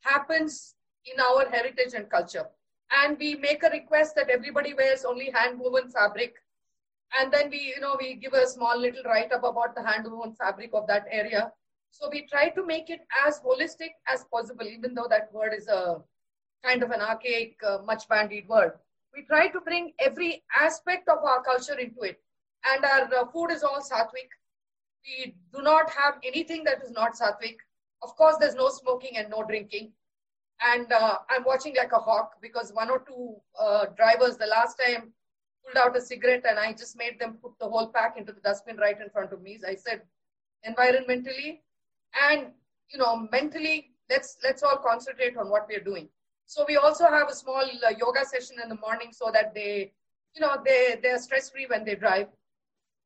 [0.00, 0.74] happens
[1.06, 2.46] in our heritage and culture.
[2.90, 6.34] And we make a request that everybody wears only hand woven fabric
[7.18, 10.06] and then we you know we give a small little write up about the hand
[10.10, 11.50] woven fabric of that area
[11.90, 15.68] so we try to make it as holistic as possible even though that word is
[15.68, 15.96] a
[16.64, 18.72] kind of an archaic uh, much bandied word
[19.14, 22.20] we try to bring every aspect of our culture into it.
[22.64, 24.30] And our uh, food is all sattvic
[25.04, 27.56] we do not have anything that is not sattvic
[28.02, 29.92] of course there's no smoking and no drinking.
[30.64, 34.80] And uh, i'm watching like a hawk because one or two uh, drivers the last
[34.84, 35.12] time
[35.64, 38.40] pulled out a cigarette and I just made them put the whole pack into the
[38.40, 39.58] dustbin right in front of me.
[39.66, 40.02] I said,
[40.68, 41.60] environmentally,
[42.28, 42.46] and
[42.90, 46.08] you know mentally let's let's all concentrate on what we're doing
[46.52, 49.90] so we also have a small uh, yoga session in the morning so that they
[50.34, 52.28] you know they they're stress free when they drive.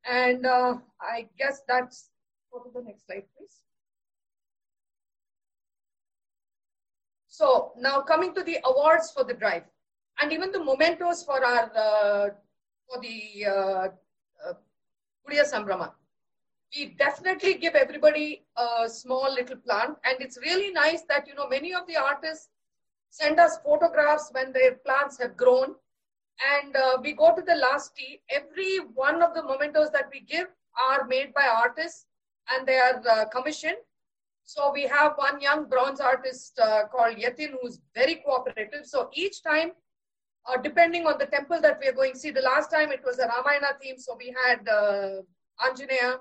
[0.04, 2.10] And uh, i guess that's
[2.52, 3.60] go to the next slide please.
[7.28, 9.64] So now coming to the awards for the drive.
[10.20, 12.28] And even the mementos for our uh,
[12.88, 13.88] for the uh,
[14.48, 15.92] uh, Sambrama.
[16.74, 21.48] We definitely give everybody a small little plant, and it's really nice that you know
[21.48, 22.48] many of the artists
[23.10, 25.74] send us photographs when their plants have grown,
[26.54, 28.20] and uh, we go to the last tee.
[28.30, 30.48] Every one of the mementos that we give
[30.90, 32.06] are made by artists,
[32.50, 33.78] and they are uh, commissioned.
[34.44, 38.84] So we have one young bronze artist uh, called Yatin who's very cooperative.
[38.84, 39.72] So each time
[40.48, 42.14] uh, depending on the temple that we are going.
[42.14, 45.22] See, the last time it was a Ramayana theme, so we had uh,
[45.60, 46.18] Anjaneya.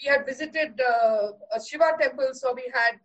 [0.00, 2.98] We had visited uh, a Shiva temple, so we had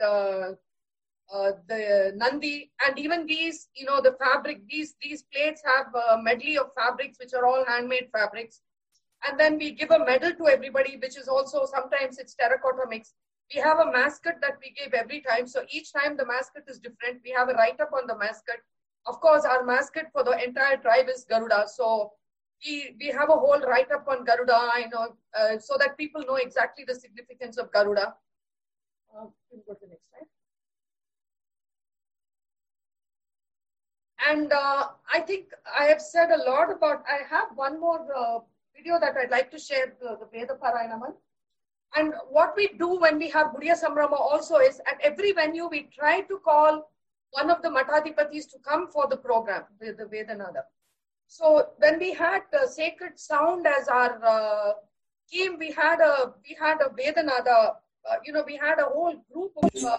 [1.34, 4.62] uh, the Nandi, and even these, you know, the fabric.
[4.70, 8.62] These these plates have a medley of fabrics, which are all handmade fabrics.
[9.28, 13.14] And then we give a medal to everybody, which is also sometimes it's terracotta mix.
[13.54, 15.48] We have a mascot that we give every time.
[15.48, 17.22] So each time the mascot is different.
[17.24, 18.58] We have a write up on the mascot
[19.08, 21.66] of course, our mascot for the entire tribe is Garuda.
[21.74, 22.12] So
[22.66, 26.24] we, we have a whole write up on Garuda, you know, uh, so that people
[26.28, 28.16] know exactly the significance of Garuda.
[29.16, 29.26] Uh,
[29.66, 30.28] go to the next slide.
[34.26, 35.48] And uh, I think
[35.78, 38.40] I have said a lot about, I have one more uh,
[38.76, 41.14] video that I'd like to share, the, the Veda Parayanaman.
[41.96, 45.90] And what we do when we have Gudiya Sambrama also is at every venue we
[45.98, 46.90] try to call
[47.32, 50.64] one of the Matadhipatis to come for the program, the, the Vedanada.
[51.28, 54.72] So when we had the sacred sound as our uh,
[55.30, 57.76] team, we had a we had a Vedanada.
[58.10, 59.98] Uh, you know, we had a whole group of uh,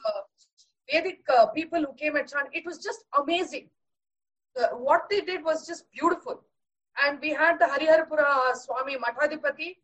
[0.91, 2.49] Vedic uh, people who came and chant.
[2.53, 3.69] It was just amazing.
[4.55, 6.43] The, what they did was just beautiful.
[7.05, 9.77] And we had the Hariharapura Swami Matadhipati.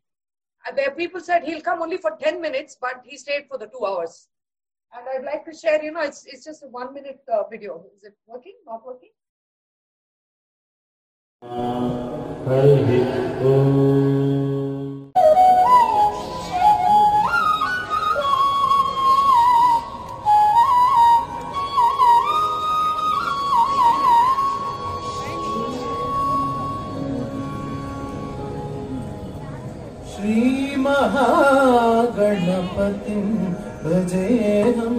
[0.67, 3.67] And there people said he'll come only for 10 minutes, but he stayed for the
[3.67, 4.27] two hours.
[4.93, 7.85] And I'd like to share, you know, it's, it's just a one minute uh, video.
[7.95, 8.53] Is it working?
[8.65, 9.09] Not working?
[32.85, 33.29] खातिम
[33.83, 34.25] बजे
[34.77, 34.95] हम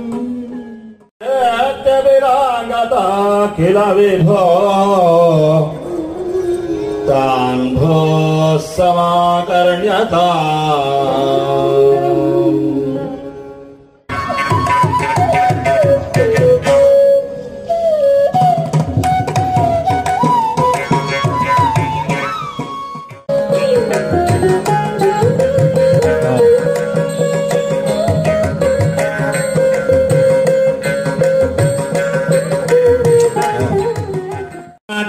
[2.07, 3.05] বিরাঙ্গাতা
[3.57, 4.11] খেলাবে
[7.09, 7.97] ভান ভো
[8.77, 10.31] সমাকর্ণ্যতা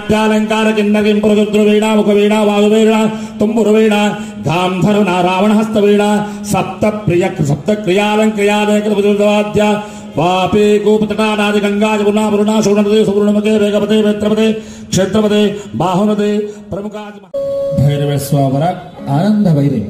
[0.08, 2.99] नीलात्यालङ्कार चिह्नकिं प्रदुद्रवीणा मुखवीणा वायुवीणा
[3.39, 4.01] तुम्बुरवीणा
[4.47, 6.10] गान्धर्वणा रावणहस्तवीणा
[6.51, 9.62] सप्तप्रिय सप्तक्रियालङ्क्रियालङ्कृतवाद्य
[10.18, 14.47] वापे गोपतटानादि गङ्गा जमुना वरुणा सुवर्णपदे सुवर्णमके वेगपदे वेत्रपदे
[14.91, 15.41] क्षेत्रपदे
[15.82, 16.32] बाहुनदे
[16.72, 17.20] प्रमुखादि
[17.82, 18.64] भैरवेश्वर
[19.18, 19.82] आनन्द भैरवी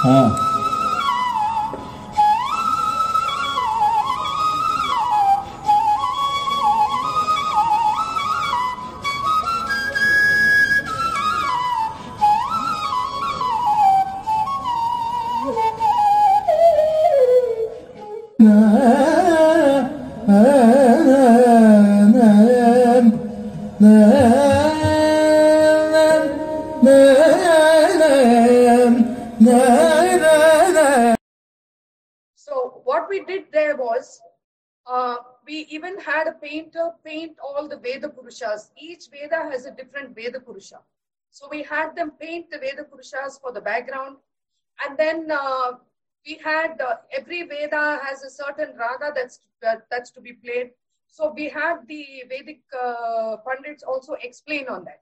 [0.00, 0.49] हाँ।
[39.50, 40.80] Has a different Veda Purusha.
[41.30, 44.16] So we had them paint the Veda Purushas for the background.
[44.84, 45.72] And then uh,
[46.26, 50.70] we had uh, every Veda has a certain raga that's, that, that's to be played.
[51.06, 55.00] So we had the Vedic uh, Pandits also explain on that.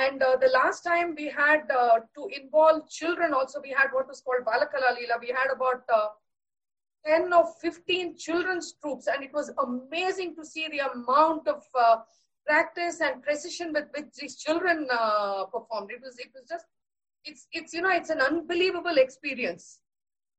[0.00, 4.08] And uh, the last time we had uh, to involve children also, we had what
[4.08, 5.20] was called Balakala Leela.
[5.20, 6.08] We had about uh,
[7.06, 11.98] 10 or 15 children's troupes, and it was amazing to see the amount of uh,
[12.46, 15.90] practice and precision with which these children uh, performed.
[15.90, 16.64] It was, it was just,
[17.24, 19.80] it's, it's, you know, it's an unbelievable experience.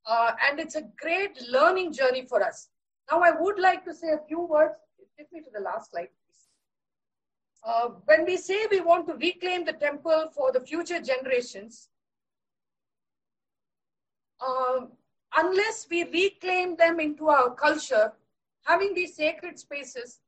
[0.05, 2.69] Uh, and it's a great learning journey for us.
[3.11, 4.75] Now, I would like to say a few words.
[5.17, 6.47] Take me to the last slide, please.
[7.65, 11.89] Uh, when we say we want to reclaim the temple for the future generations,
[14.45, 14.89] um,
[15.35, 18.13] unless we reclaim them into our culture,
[18.65, 20.19] having these sacred spaces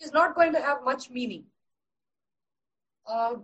[0.00, 1.44] is not going to have much meaning.
[3.06, 3.34] Uh,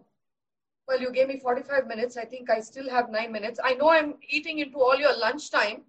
[0.86, 2.16] well, you gave me 45 minutes.
[2.16, 3.58] I think I still have nine minutes.
[3.62, 5.82] I know I'm eating into all your lunchtime.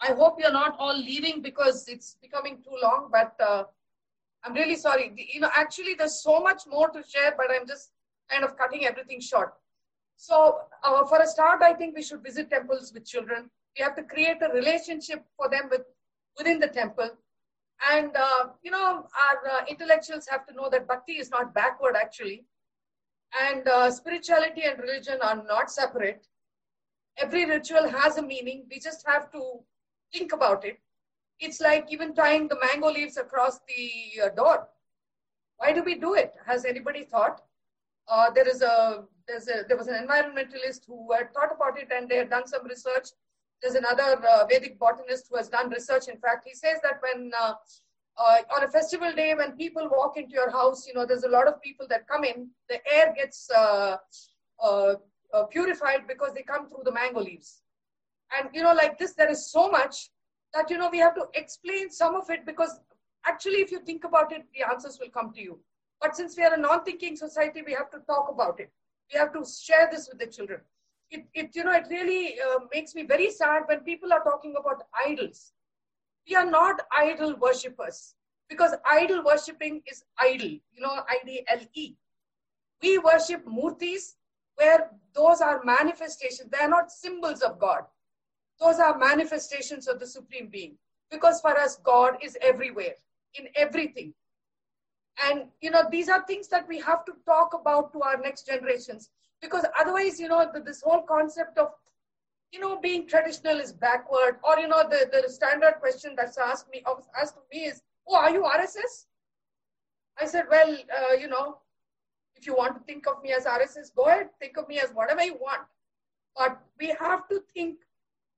[0.00, 3.64] I hope you're not all leaving because it's becoming too long, but uh,
[4.42, 5.12] I'm really sorry.
[5.32, 7.92] You know, actually, there's so much more to share, but I'm just
[8.28, 9.54] kind of cutting everything short.
[10.16, 13.50] So, uh, for a start, I think we should visit temples with children.
[13.78, 15.82] We have to create a relationship for them with
[16.36, 17.10] within the temple.
[17.90, 21.96] And, uh, you know, our uh, intellectuals have to know that bhakti is not backward,
[21.96, 22.44] actually.
[23.40, 26.26] And uh, spirituality and religion are not separate.
[27.18, 28.66] Every ritual has a meaning.
[28.70, 29.60] We just have to
[30.12, 30.78] think about it.
[31.40, 34.68] It's like even tying the mango leaves across the uh, door.
[35.56, 36.34] Why do we do it?
[36.46, 37.42] Has anybody thought?
[38.08, 42.08] Uh, there is a a there was an environmentalist who had thought about it and
[42.08, 43.08] they had done some research.
[43.64, 46.08] There's another uh, Vedic botanist who has done research.
[46.08, 47.54] In fact, he says that when uh,
[48.18, 51.30] uh, on a festival day when people walk into your house, you know, there's a
[51.30, 52.50] lot of people that come in.
[52.68, 53.96] The air gets uh,
[54.62, 54.94] uh,
[55.32, 57.62] uh, purified because they come through the mango leaves.
[58.38, 60.10] And you know, like this, there is so much
[60.52, 62.80] that you know we have to explain some of it because
[63.26, 65.58] actually, if you think about it, the answers will come to you.
[66.02, 68.70] But since we are a non-thinking society, we have to talk about it.
[69.10, 70.60] We have to share this with the children.
[71.10, 74.54] It, it you know, it really uh, makes me very sad when people are talking
[74.58, 75.52] about idols.
[76.28, 78.14] We are not idol worshippers
[78.48, 81.96] because idol worshipping is idol, you know, I-D-L-E.
[82.82, 84.16] We worship murtis
[84.56, 86.50] where those are manifestations.
[86.50, 87.82] They are not symbols of God.
[88.60, 90.76] Those are manifestations of the Supreme Being.
[91.10, 92.94] Because for us, God is everywhere,
[93.38, 94.14] in everything.
[95.24, 98.46] And, you know, these are things that we have to talk about to our next
[98.46, 99.10] generations.
[99.44, 101.68] Because otherwise, you know, this whole concept of,
[102.50, 104.36] you know, being traditional is backward.
[104.42, 106.82] Or, you know, the, the standard question that's asked me,
[107.20, 109.06] asked me is, oh, are you RSS?
[110.18, 111.58] I said, well, uh, you know,
[112.36, 114.90] if you want to think of me as RSS, go ahead, think of me as
[114.90, 115.62] whatever you want.
[116.36, 117.76] But we have to think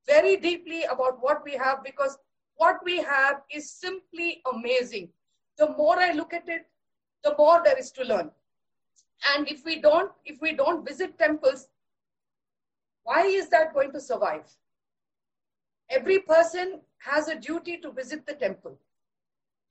[0.09, 2.19] very deeply about what we have because
[2.57, 5.11] what we have is simply amazing.
[5.59, 6.67] The more I look at it,
[7.23, 8.31] the more there is to learn.
[9.35, 11.69] And if we don't, if we don't visit temples,
[13.03, 14.45] why is that going to survive?
[15.91, 18.79] Every person has a duty to visit the temple.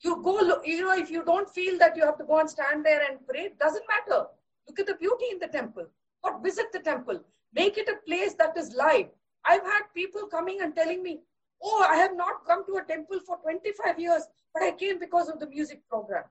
[0.02, 2.86] You go, you know, if you don't feel that you have to go and stand
[2.86, 4.28] there and pray, doesn't matter.
[4.68, 5.88] Look at the beauty in the temple.
[6.24, 7.20] But visit the temple.
[7.54, 9.08] Make it a place that is live.
[9.46, 11.20] I've had people coming and telling me,
[11.64, 15.30] oh, I have not come to a temple for 25 years, but I came because
[15.30, 16.24] of the music program.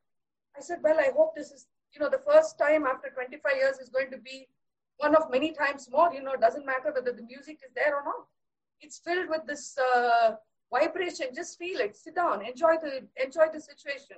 [0.57, 3.79] I said, well, I hope this is, you know, the first time after 25 years
[3.79, 4.49] is going to be
[4.99, 6.13] one of many times more.
[6.13, 8.27] You know, it doesn't matter whether the music is there or not.
[8.81, 10.33] It's filled with this uh,
[10.73, 11.29] vibration.
[11.35, 11.97] Just feel it.
[11.97, 12.45] Sit down.
[12.45, 14.17] Enjoy the enjoy the situation.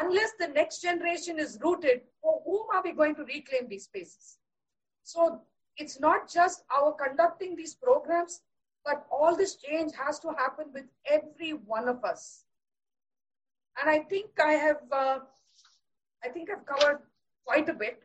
[0.00, 4.38] Unless the next generation is rooted, for whom are we going to reclaim these spaces?
[5.02, 5.42] So
[5.76, 8.40] it's not just our conducting these programs,
[8.84, 12.44] but all this change has to happen with every one of us.
[13.80, 15.18] And I think I have, uh,
[16.24, 17.00] I think I've covered
[17.44, 18.02] quite a bit.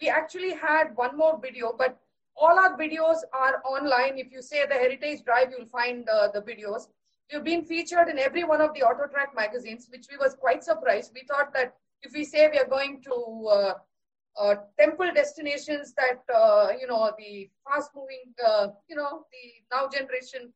[0.00, 1.98] We actually had one more video, but
[2.36, 4.18] all our videos are online.
[4.18, 6.88] If you say the Heritage Drive, you'll find uh, the videos.
[7.32, 11.12] We've been featured in every one of the Autotrack magazines, which we was quite surprised.
[11.14, 13.74] We thought that if we say we are going to uh,
[14.38, 19.88] uh, temple destinations that uh, you know the fast moving uh, you know the now
[19.88, 20.52] generation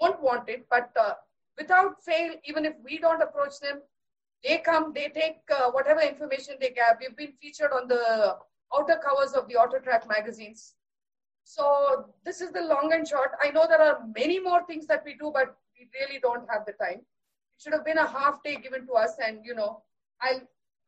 [0.00, 1.14] won't want it but uh,
[1.56, 3.80] without fail even if we don't approach them
[4.44, 6.98] They come, they take uh, whatever information they get.
[7.00, 8.36] We've been featured on the
[8.74, 10.74] outer covers of the Auto Track magazines.
[11.44, 13.32] So this is the long and short.
[13.42, 16.64] I know there are many more things that we do, but we really don't have
[16.64, 17.00] the time.
[17.00, 19.82] It should have been a half day given to us, and you know,
[20.22, 20.40] I'll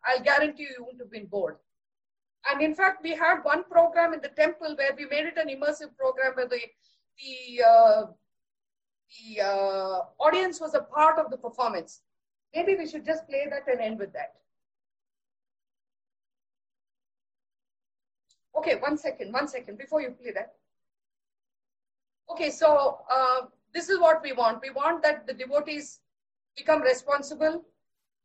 [0.05, 1.57] I'll guarantee you, you won't have been bored.
[2.51, 5.49] And in fact, we had one program in the temple where we made it an
[5.49, 6.61] immersive program where the
[7.19, 8.03] the uh,
[9.19, 12.03] the uh, audience was a part of the performance.
[12.55, 14.35] Maybe we should just play that and end with that.
[18.57, 20.55] Okay, one second, one second before you play that.
[22.31, 24.61] Okay, so uh, this is what we want.
[24.63, 26.01] We want that the devotees
[26.57, 27.65] become responsible.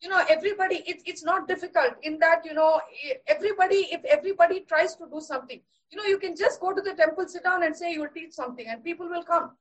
[0.01, 2.79] You know, everybody, it, it's not difficult in that, you know,
[3.25, 5.59] everybody, if everybody tries to do something,
[5.89, 8.09] you know, you can just go to the temple, sit down and say you will
[8.13, 9.51] teach something and people will come.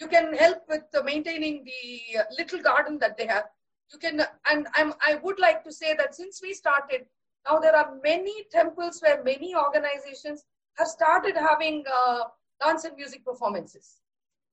[0.00, 3.44] You can help with maintaining the little garden that they have.
[3.92, 4.20] You can,
[4.50, 7.06] and I'm, I would like to say that since we started,
[7.48, 10.44] now there are many temples where many organizations
[10.78, 12.24] have started having uh,
[12.60, 14.00] dance and music performances.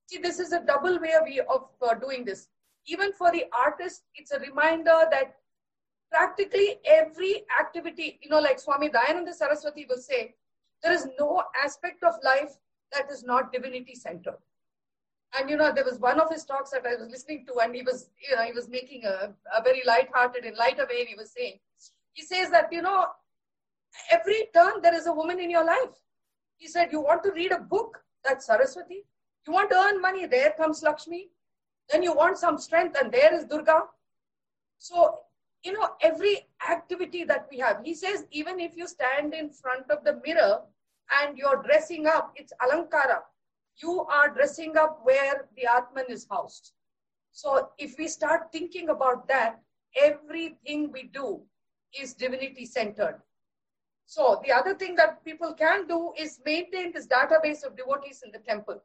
[0.06, 2.48] See, this is a double way of, of uh, doing this.
[2.86, 5.36] Even for the artist, it's a reminder that
[6.10, 10.34] practically every activity, you know, like Swami Dayananda Saraswati will say,
[10.82, 12.58] there is no aspect of life
[12.92, 14.38] that is not divinity centered.
[15.38, 17.74] And you know, there was one of his talks that I was listening to, and
[17.74, 21.14] he was, you know, he was making a, a very light-hearted and lighter way, he
[21.14, 21.58] was saying,
[22.12, 23.06] he says that, you know,
[24.10, 25.94] every turn there is a woman in your life.
[26.58, 29.04] He said, you want to read a book, that's Saraswati.
[29.46, 31.28] You want to earn money, there comes Lakshmi.
[31.90, 33.84] Then you want some strength, and there is Durga.
[34.78, 35.20] So,
[35.64, 39.90] you know, every activity that we have, he says, even if you stand in front
[39.90, 40.60] of the mirror
[41.20, 43.20] and you're dressing up, it's Alankara.
[43.76, 46.72] You are dressing up where the Atman is housed.
[47.32, 49.60] So, if we start thinking about that,
[49.96, 51.40] everything we do
[51.98, 53.20] is divinity centered.
[54.06, 58.30] So the other thing that people can do is maintain this database of devotees in
[58.30, 58.82] the temple.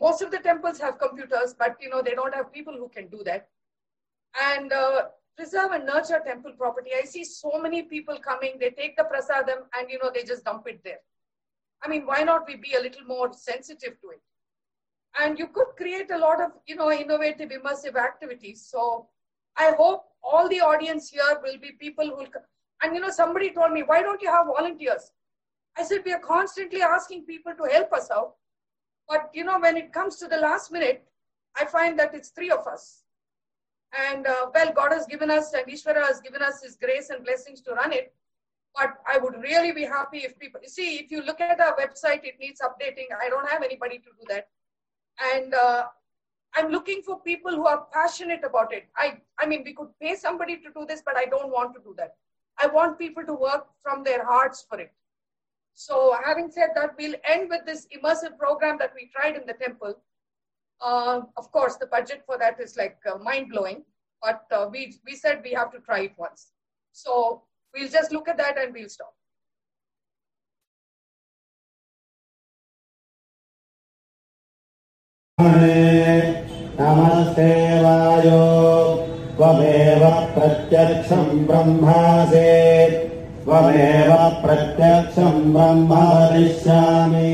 [0.00, 3.08] Most of the temples have computers, but you know they don't have people who can
[3.08, 3.48] do that.
[4.40, 5.02] And uh,
[5.36, 6.90] preserve and nurture temple property.
[6.98, 8.56] I see so many people coming.
[8.58, 11.00] They take the prasadam and you know they just dump it there.
[11.84, 14.20] I mean, why not we be a little more sensitive to it?
[15.20, 18.66] And you could create a lot of you know innovative, immersive activities.
[18.70, 19.08] So
[19.56, 22.28] I hope all the audience here will be people who will.
[22.82, 25.12] And you know, somebody told me, why don't you have volunteers?
[25.76, 28.34] I said, we are constantly asking people to help us out.
[29.08, 31.04] But you know, when it comes to the last minute,
[31.56, 33.02] I find that it's three of us.
[34.10, 37.24] And uh, well, God has given us, and Ishvara has given us His grace and
[37.24, 38.14] blessings to run it.
[38.74, 42.24] But I would really be happy if people see if you look at our website,
[42.24, 43.06] it needs updating.
[43.22, 44.48] I don't have anybody to do that.
[45.34, 45.84] And uh,
[46.54, 48.84] I'm looking for people who are passionate about it.
[48.96, 51.80] I, I mean, we could pay somebody to do this, but I don't want to
[51.80, 52.16] do that.
[52.58, 54.92] I want people to work from their hearts for it.
[55.74, 59.54] So, having said that, we'll end with this immersive program that we tried in the
[59.54, 59.94] temple.
[60.80, 63.84] Uh, of course, the budget for that is like uh, mind blowing,
[64.20, 66.52] but uh, we, we said we have to try it once.
[66.92, 67.42] So,
[67.73, 69.13] we'll just look at that and we'll stop.
[76.79, 78.41] नमस्ते वायो
[79.37, 80.03] त्वमेव
[80.35, 82.49] प्रत्यक्षं ब्रह्मासे
[83.45, 84.11] त्वमेव
[84.43, 87.33] प्रत्यक्षं ब्रह्म वदिष्यामि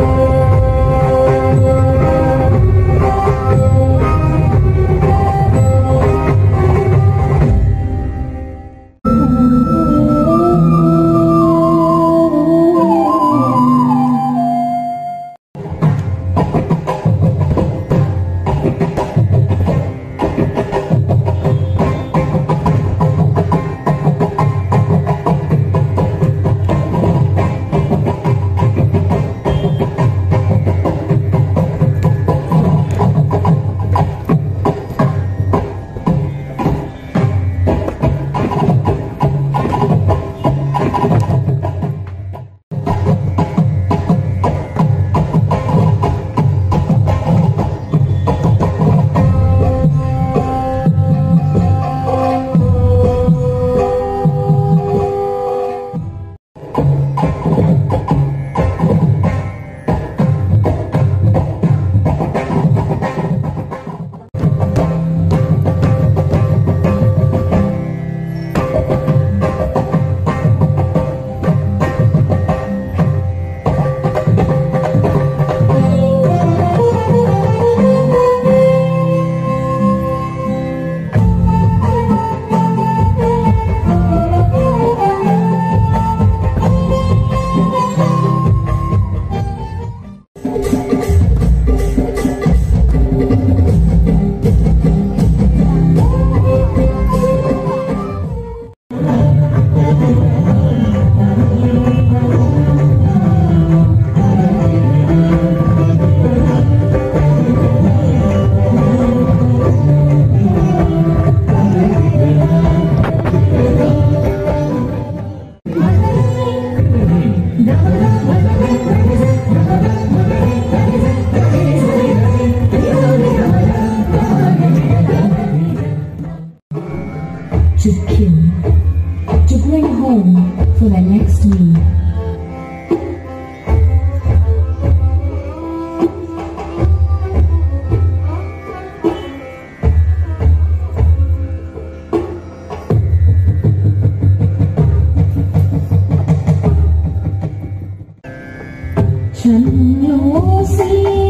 [149.51, 151.20] Why I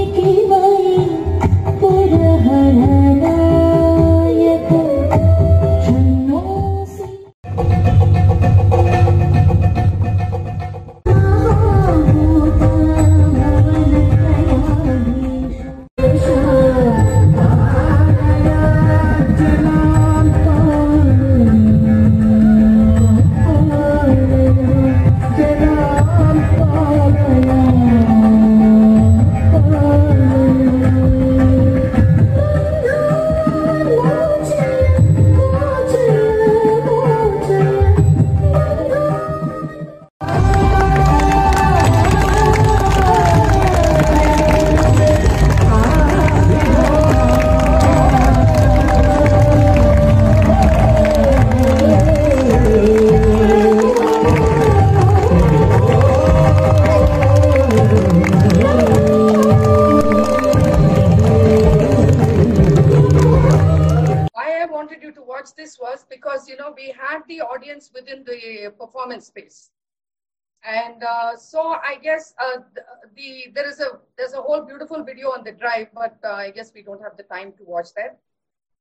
[73.03, 76.33] the, the there is a there's a whole beautiful video on the drive, but uh,
[76.33, 78.19] I guess we don't have the time to watch that.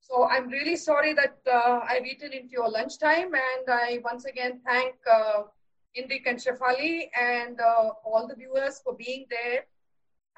[0.00, 4.60] So I'm really sorry that uh, I've eaten into your lunchtime, and I once again
[4.64, 5.42] thank uh,
[5.98, 9.66] Indic and Shefali and uh, all the viewers for being there.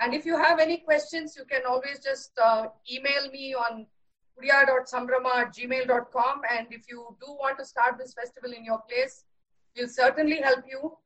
[0.01, 3.87] And if you have any questions, you can always just uh, email me on
[4.37, 6.41] puria.sambrama gmail.com.
[6.51, 9.25] And if you do want to start this festival in your place,
[9.77, 10.97] we'll certainly help you.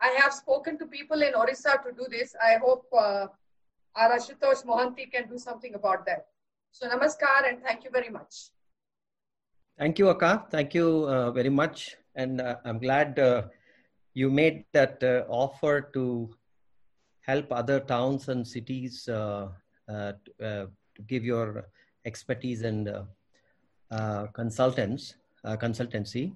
[0.00, 2.34] I have spoken to people in Orissa to do this.
[2.42, 3.26] I hope uh,
[3.94, 6.26] our Ashutosh Mohanty can do something about that.
[6.70, 8.50] So namaskar and thank you very much.
[9.78, 10.46] Thank you, Akka.
[10.50, 11.96] Thank you uh, very much.
[12.14, 13.42] And uh, I'm glad uh,
[14.14, 16.34] you made that uh, offer to
[17.20, 19.48] help other towns and cities uh,
[19.88, 21.68] uh, to, to give your
[22.04, 22.88] expertise and
[24.32, 26.32] consultants consultancy.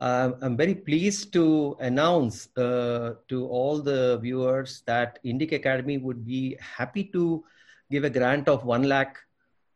[0.00, 6.24] Uh, I'm very pleased to announce uh, to all the viewers that Indic Academy would
[6.26, 7.44] be happy to
[7.90, 9.18] give a grant of one lakh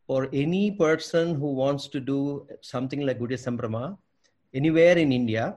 [0.06, 3.98] for any person who wants to do something like Gudya Sambrama
[4.54, 5.56] anywhere in India.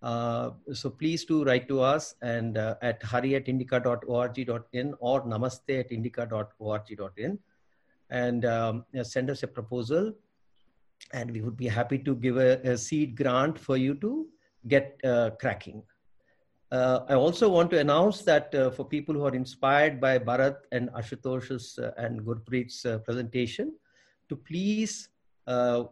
[0.00, 5.80] Uh, so please do write to us and uh, at hari at indica.org.in or namaste
[5.80, 7.36] at indica.org.in
[8.10, 10.12] and um, send us a proposal
[11.12, 14.26] and we would be happy to give a, a seed grant for you to
[14.66, 15.82] get uh, cracking.
[16.70, 20.56] Uh, I also want to announce that uh, for people who are inspired by Bharat
[20.70, 23.74] and Ashutosh's uh, and Gurpreet's uh, presentation,
[24.28, 25.08] to please
[25.46, 25.84] uh,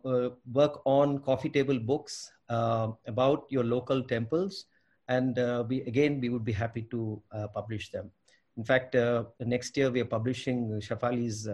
[0.53, 4.67] work on coffee table books about your local temples.
[5.09, 5.39] And
[5.69, 7.23] we, again, we would be happy to
[7.55, 8.11] publish them.
[8.59, 8.95] In fact,
[9.41, 11.49] next year we are publishing Shafali's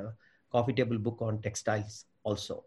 [0.51, 2.65] coffee table book on textiles also.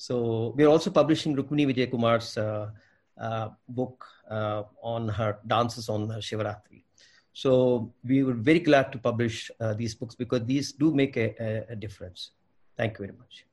[0.00, 2.70] So we're also publishing Rukmini Vijay Kumar's uh,
[3.20, 6.84] uh, book uh, on her dances on her Shivaratri.
[7.34, 11.72] So we were very glad to publish these books because these do make a, a,
[11.72, 12.30] a difference.
[12.78, 13.44] Thank you very much.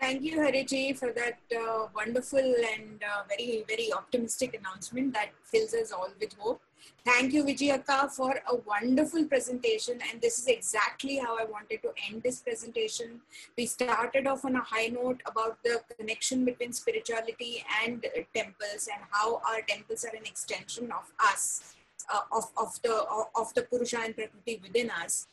[0.00, 5.74] Thank you, Hariji, for that uh, wonderful and uh, very, very optimistic announcement that fills
[5.74, 6.62] us all with hope.
[7.04, 9.98] Thank you, Vijayaka, for a wonderful presentation.
[10.10, 13.20] And this is exactly how I wanted to end this presentation.
[13.58, 18.02] We started off on a high note about the connection between spirituality and
[18.34, 21.74] temples and how our temples are an extension of us,
[22.10, 23.04] uh, of, of, the,
[23.36, 25.26] of the Purusha and Prakriti within us.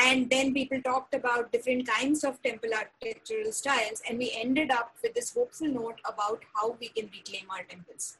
[0.00, 4.94] And then people talked about different kinds of temple architectural styles, and we ended up
[5.02, 8.18] with this hopeful note about how we can reclaim our temples.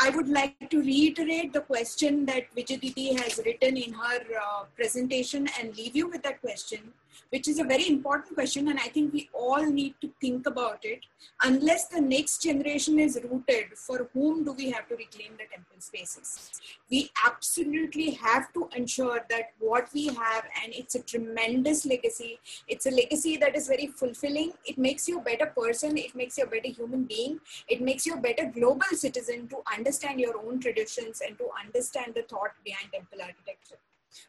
[0.00, 5.48] I would like to reiterate the question that Vijay has written in her uh, presentation
[5.58, 6.92] and leave you with that question,
[7.30, 8.68] which is a very important question.
[8.68, 11.00] And I think we all need to think about it.
[11.42, 15.76] Unless the next generation is rooted, for whom do we have to reclaim the temple
[15.78, 16.60] spaces?
[16.90, 22.86] We absolutely have to ensure that what we have, and it's a tremendous legacy, it's
[22.86, 24.52] a legacy that is very fulfilling.
[24.64, 28.06] It makes you a better person, it makes you a better human being, it makes
[28.06, 32.52] you a better global citizen to understand your own traditions and to understand the thought
[32.64, 33.78] behind temple architecture.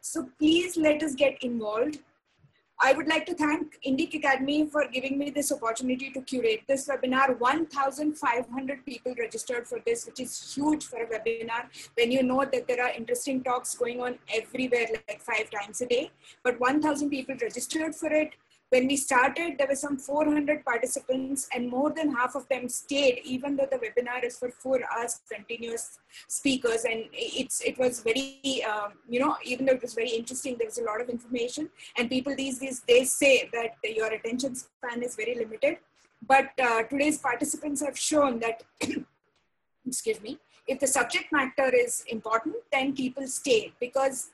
[0.01, 1.99] So please let us get involved.
[2.81, 6.87] I would like to thank Indic Academy for giving me this opportunity to curate this
[6.87, 7.37] webinar.
[7.37, 11.65] 1,500 people registered for this, which is huge for a webinar
[11.97, 15.87] when you know that there are interesting talks going on everywhere, like five times a
[15.87, 16.09] day.
[16.41, 18.31] But 1,000 people registered for it.
[18.69, 23.21] When we started, there were some 400 participants, and more than half of them stayed,
[23.23, 25.97] even though the webinar is for four hours continuous
[26.27, 26.85] speakers.
[26.85, 30.67] And it's it was very, um, you know, even though it was very interesting, there
[30.67, 31.69] was a lot of information.
[31.97, 35.77] And people these days they say that your attention span is very limited.
[36.27, 38.63] But uh, today's participants have shown that,
[39.87, 44.29] excuse me, if the subject matter is important, then people stay because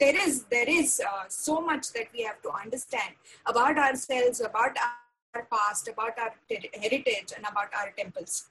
[0.00, 3.14] there is there is uh, so much that we have to understand
[3.46, 6.32] about ourselves about our past about our
[6.82, 8.48] heritage and about our temples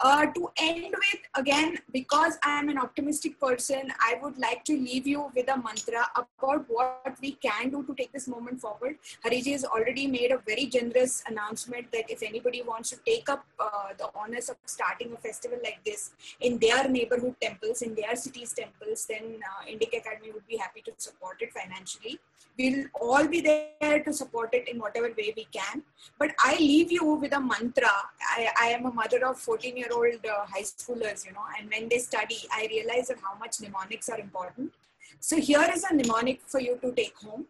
[0.00, 4.74] uh, to end with again because i am an optimistic person i would like to
[4.76, 8.96] leave you with a mantra about what we can do to take this moment forward.
[9.24, 13.44] Hariji has already made a very generous announcement that if anybody wants to take up
[13.58, 18.16] uh, the honors of starting a festival like this in their neighborhood temples in their
[18.16, 22.18] cities temples then uh, indic academy would be happy to support it financially.
[22.58, 25.82] We'll all be there to support it in whatever way we can.
[26.18, 27.90] But i leave you with a mantra.
[28.36, 31.70] I, I am a mother of 14 year old uh, high schoolers you know and
[31.70, 34.72] when they study i realize that how much mnemonics are important.
[35.20, 37.46] So here is a mnemonic for you to take home.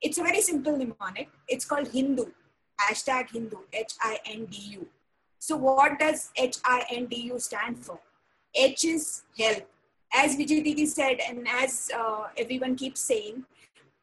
[0.00, 1.28] It's a very simple mnemonic.
[1.46, 2.24] It's called hindu.
[2.80, 3.58] Hashtag hindu.
[3.72, 4.88] H-i-n-d-u
[5.46, 7.98] so what does h-i-n-d-u stand for?
[8.54, 9.64] H is help.
[10.20, 13.44] As vijay didi said and as uh, everyone keeps saying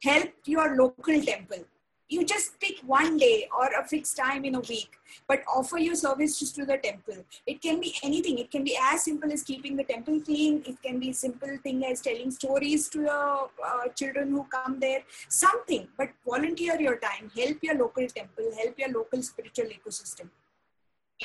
[0.03, 1.63] help your local temple
[2.11, 4.97] you just pick one day or a fixed time in a week
[5.27, 7.23] but offer your services to the temple.
[7.45, 8.37] It can be anything.
[8.37, 10.61] It can be as simple as keeping the temple clean.
[10.65, 15.01] It can be simple thing as telling stories to the uh, children who come there.
[15.29, 17.31] Something but volunteer your time.
[17.35, 18.51] Help your local temple.
[18.61, 20.29] Help your local spiritual ecosystem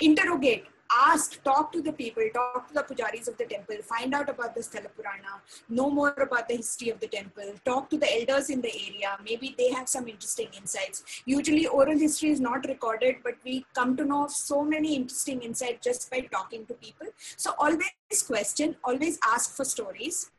[0.01, 4.28] interrogate ask, talk to the people, talk to the pujaris of the temple, find out
[4.28, 8.20] about the Sthala Purana, know more about the history of the temple, talk to the
[8.20, 9.16] elders in the area.
[9.24, 11.23] Maybe they have some interesting insights.
[11.24, 15.85] Usually, oral history is not recorded, but we come to know so many interesting insights
[15.85, 17.09] just by talking to people.
[17.36, 20.31] So, always question, always ask for stories,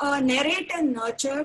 [0.00, 1.44] uh, narrate and nurture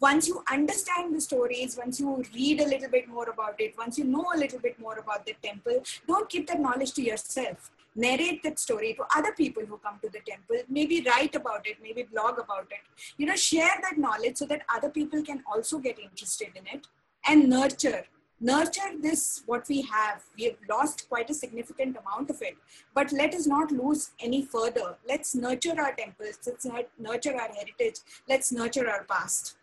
[0.00, 3.98] once you understand the stories, once you read a little bit more about it, once
[3.98, 7.70] you know a little bit more about the temple, don't keep that knowledge to yourself.
[7.96, 10.56] Narrate that story to other people who come to the temple.
[10.68, 12.84] Maybe write about it, maybe blog about it.
[13.16, 16.86] You know, share that knowledge so that other people can also get interested in it
[17.26, 18.04] and nurture.
[18.40, 20.22] Nurture this, what we have.
[20.38, 22.56] We have lost quite a significant amount of it,
[22.94, 24.96] but let us not lose any further.
[25.08, 26.64] Let's nurture our temples, let's
[27.00, 27.96] nurture our heritage,
[28.28, 29.57] let's nurture our past.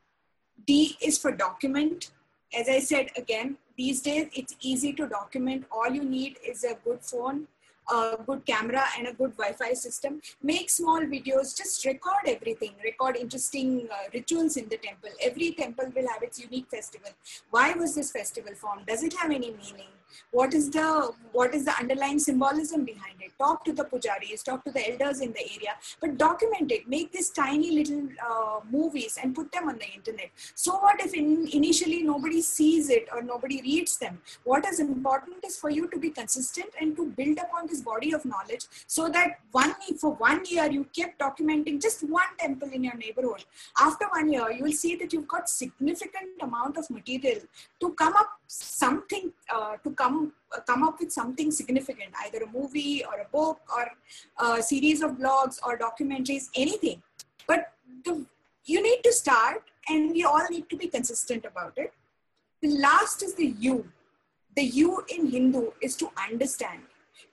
[0.65, 2.11] D is for document.
[2.57, 5.65] As I said again, these days it's easy to document.
[5.71, 7.47] All you need is a good phone,
[7.91, 10.21] a good camera, and a good Wi Fi system.
[10.41, 15.09] Make small videos, just record everything, record interesting uh, rituals in the temple.
[15.21, 17.11] Every temple will have its unique festival.
[17.49, 18.85] Why was this festival formed?
[18.85, 19.91] Does it have any meaning?
[20.31, 23.31] What is the what is the underlying symbolism behind it?
[23.37, 26.87] Talk to the pujaris, talk to the elders in the area, but document it.
[26.87, 30.29] Make these tiny little uh, movies and put them on the internet.
[30.55, 34.21] So what if in, initially nobody sees it or nobody reads them?
[34.43, 38.13] What is important is for you to be consistent and to build upon this body
[38.13, 42.83] of knowledge, so that one for one year you kept documenting just one temple in
[42.83, 43.43] your neighborhood.
[43.79, 47.41] After one year, you will see that you've got significant amount of material
[47.79, 50.33] to come up something uh, to come
[50.67, 53.91] come up with something significant either a movie or a book or
[54.39, 57.01] a series of blogs or documentaries anything.
[57.47, 57.71] But
[58.03, 58.25] the,
[58.65, 61.93] you need to start and we all need to be consistent about it.
[62.61, 63.89] The last is the you.
[64.55, 66.81] The you in hindu is to understand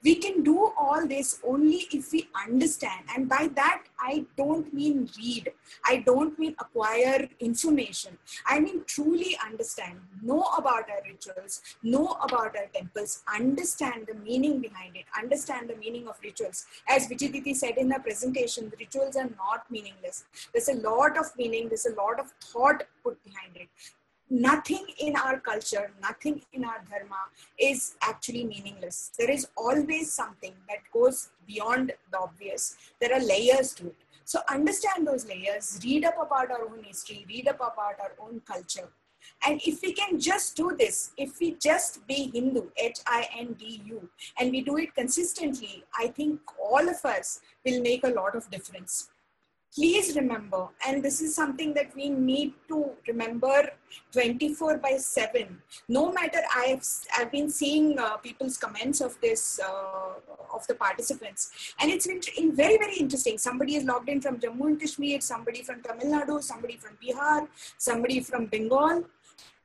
[0.04, 3.04] we can do all this only if we understand.
[3.14, 5.52] And by that i don't mean read.
[5.84, 8.18] I don't mean acquire information.
[8.46, 14.60] I mean truly understand know about our rituals know about our temples understand the meaning
[14.60, 16.66] behind it understand the meaning of rituals.
[16.88, 20.24] As vijay said in her presentation the rituals are not meaningless.
[20.52, 23.68] There's a lot of meaning there's a lot of thought put behind it
[24.32, 27.22] nothing in our culture, nothing in our dharma
[27.58, 29.10] is actually meaningless.
[29.18, 32.76] There is always something that goes beyond the obvious.
[32.98, 33.96] There are layers to it.
[34.24, 38.40] So understand those layers, read up about our own history, read up about our own
[38.46, 38.88] culture.
[39.46, 43.52] And if we can just do this, if we just be Hindu, H I N
[43.52, 48.08] D U, and we do it consistently, I think all of us will make a
[48.08, 49.10] lot of difference.
[49.74, 53.70] Please remember, and this is something that we need to remember
[54.12, 55.58] 24 by 7.
[55.88, 56.84] No matter, I've,
[57.16, 62.54] I've been seeing uh, people's comments of this, uh, of the participants, and it's in,
[62.54, 63.38] very, very interesting.
[63.38, 67.48] Somebody is logged in from Jammu and Kashmir, somebody from Tamil Nadu, somebody from Bihar,
[67.78, 69.04] somebody from Bengal.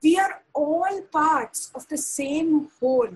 [0.02, 3.10] We are all parts of the same whole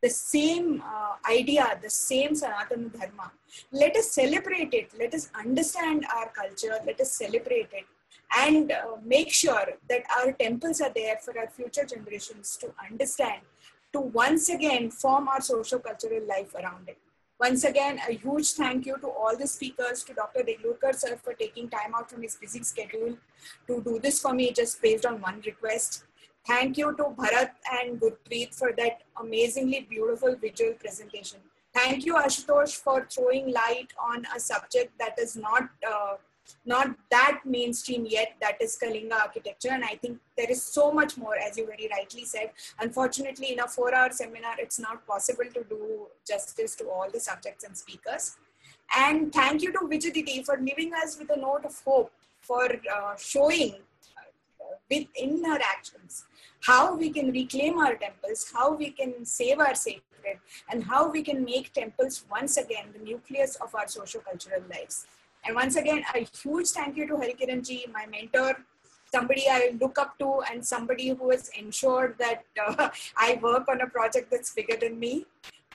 [0.00, 3.32] the same uh, idea, the same Sanatana Dharma.
[3.72, 4.90] Let us celebrate it.
[4.98, 6.76] Let us understand our culture.
[6.86, 7.86] Let us celebrate it
[8.36, 13.40] and uh, make sure that our temples are there for our future generations to understand,
[13.92, 16.98] to once again form our social cultural life around it.
[17.40, 20.40] Once again, a huge thank you to all the speakers, to Dr.
[20.40, 23.16] Deglurkar sir for taking time out from his busy schedule
[23.68, 26.04] to do this for me just based on one request.
[26.46, 27.50] Thank you to Bharat
[27.80, 31.38] and Gurpreet for that amazingly beautiful visual presentation.
[31.78, 36.14] Thank you, Ashutosh, for throwing light on a subject that is not uh,
[36.66, 38.34] not that mainstream yet.
[38.40, 41.88] That is Kalinga architecture, and I think there is so much more, as you very
[41.92, 42.50] rightly said.
[42.80, 47.64] Unfortunately, in a four-hour seminar, it's not possible to do justice to all the subjects
[47.64, 48.36] and speakers.
[48.96, 52.10] And thank you to Vijay for leaving us with a note of hope,
[52.40, 53.76] for uh, showing
[54.90, 56.24] within our actions
[56.62, 60.07] how we can reclaim our temples, how we can save our sacred,
[60.70, 65.06] and how we can make temples once again the nucleus of our socio-cultural lives.
[65.44, 68.56] And once again, a huge thank you to Harikiran ji, my mentor,
[69.12, 73.80] somebody I look up to, and somebody who has ensured that uh, I work on
[73.80, 75.26] a project that's bigger than me.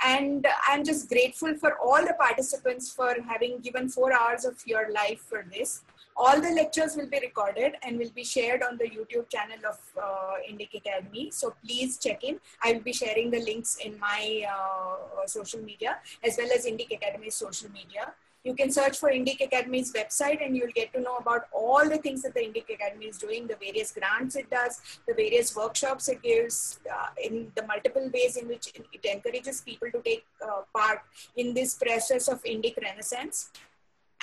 [0.04, 4.92] And I'm just grateful for all the participants for having given four hours of your
[4.92, 5.84] life for this.
[6.16, 9.80] All the lectures will be recorded and will be shared on the YouTube channel of
[9.98, 11.32] uh, Indic Academy.
[11.32, 12.40] So please check in.
[12.64, 16.92] I will be sharing the links in my uh, social media as well as Indic
[16.92, 18.14] Academy's social media.
[18.44, 21.98] You can search for Indic Academy's website and you'll get to know about all the
[21.98, 26.10] things that the Indic Academy is doing, the various grants it does, the various workshops
[26.10, 30.26] it gives, uh, in the multiple ways in which it, it encourages people to take
[30.46, 31.04] uh, part
[31.38, 33.50] in this process of Indic Renaissance.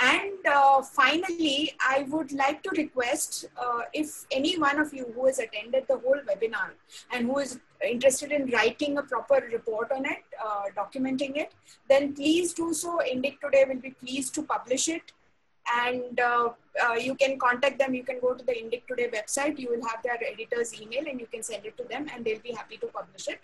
[0.03, 5.27] And uh, finally, I would like to request uh, if any one of you who
[5.27, 6.71] has attended the whole webinar
[7.13, 11.53] and who is interested in writing a proper report on it, uh, documenting it,
[11.89, 12.99] then please do so.
[13.13, 15.13] Indic Today will be pleased to publish it.
[15.77, 16.51] And uh,
[16.83, 17.93] uh, you can contact them.
[17.93, 19.59] You can go to the Indic Today website.
[19.59, 22.41] You will have their editor's email and you can send it to them and they'll
[22.41, 23.41] be happy to publish it.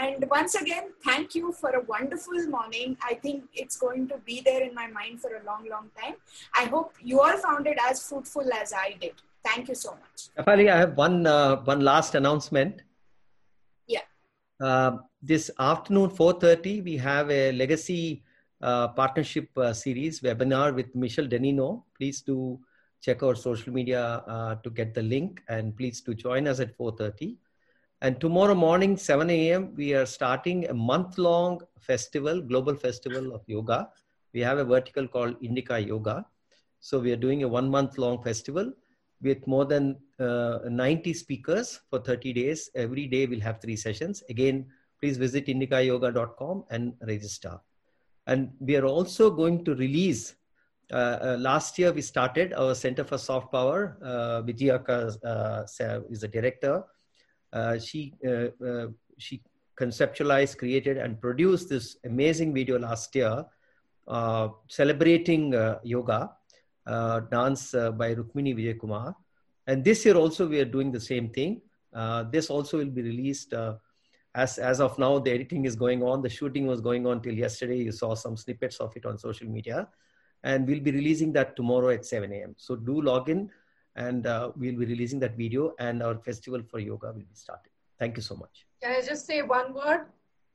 [0.00, 2.96] And once again, thank you for a wonderful morning.
[3.02, 6.14] I think it's going to be there in my mind for a long, long time.
[6.54, 9.14] I hope you all found it as fruitful as I did.
[9.44, 10.28] Thank you so much.
[10.38, 12.82] Kapali, I have one uh, one last announcement.
[13.86, 14.02] Yeah.
[14.60, 18.22] Uh, this afternoon, 4.30, we have a legacy
[18.62, 21.84] uh, partnership uh, series webinar with Michel Danino.
[21.96, 22.60] Please do
[23.00, 26.76] check our social media uh, to get the link and please do join us at
[26.76, 27.36] 4.30.
[28.02, 33.42] And tomorrow morning, 7 a.m., we are starting a month long festival, global festival of
[33.46, 33.90] yoga.
[34.32, 36.24] We have a vertical called Indica Yoga.
[36.80, 38.72] So we are doing a one month long festival
[39.20, 42.70] with more than uh, 90 speakers for 30 days.
[42.74, 44.22] Every day we'll have three sessions.
[44.30, 44.66] Again,
[44.98, 47.60] please visit indicayoga.com and register.
[48.26, 50.36] And we are also going to release.
[50.90, 53.98] Uh, uh, last year we started our Center for Soft Power.
[54.02, 56.82] Uh, Vijayaka uh, is the director
[57.52, 58.86] Uh, she uh, uh,
[59.18, 59.42] she
[59.78, 63.44] conceptualized, created, and produced this amazing video last year
[64.08, 66.30] uh, celebrating uh, yoga
[67.30, 69.14] dance by Rukmini Vijay.
[69.66, 71.62] And this year also we are doing the same thing.
[72.30, 73.54] this also will be released
[74.34, 76.22] as as of now the editing is going on.
[76.22, 77.78] The shooting was going on till yesterday.
[77.78, 79.88] You saw some snippets of it on social media.
[80.42, 83.50] And we'll be releasing that tomorrow at 7 a.m so do log in
[83.96, 87.72] and uh, we'll be releasing that video and our festival for yoga will be starting.
[87.98, 88.66] Thank you so much.
[88.82, 90.06] Can I just say one word?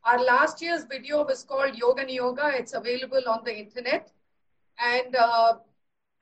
[0.04, 2.52] Our last year's video was called Yoga and Yoga.
[2.54, 4.12] It's available on the internet.
[4.80, 5.56] And uh,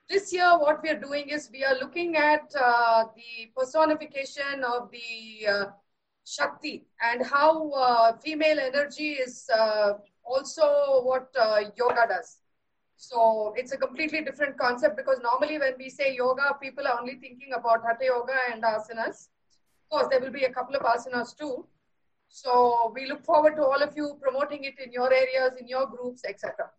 [0.10, 4.90] this year, what we are doing is we are looking at uh, the personification of
[4.91, 5.65] the uh,
[6.26, 11.30] Shakti and how uh, female energy is uh, also what
[11.77, 12.38] yoga does.
[12.95, 17.15] So it's a completely different concept because normally when we say yoga, people are only
[17.15, 19.29] thinking about hatha yoga and asanas.
[19.81, 21.65] Of course, there will be a couple of asanas too.
[22.29, 25.85] So we look forward to all of you promoting it in your areas, in your
[25.85, 26.69] groups, etc.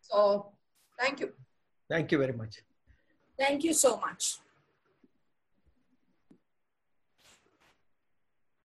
[0.00, 0.52] So
[0.98, 1.32] thank you.
[1.88, 2.62] Thank you very much.
[3.38, 4.38] Thank you so much.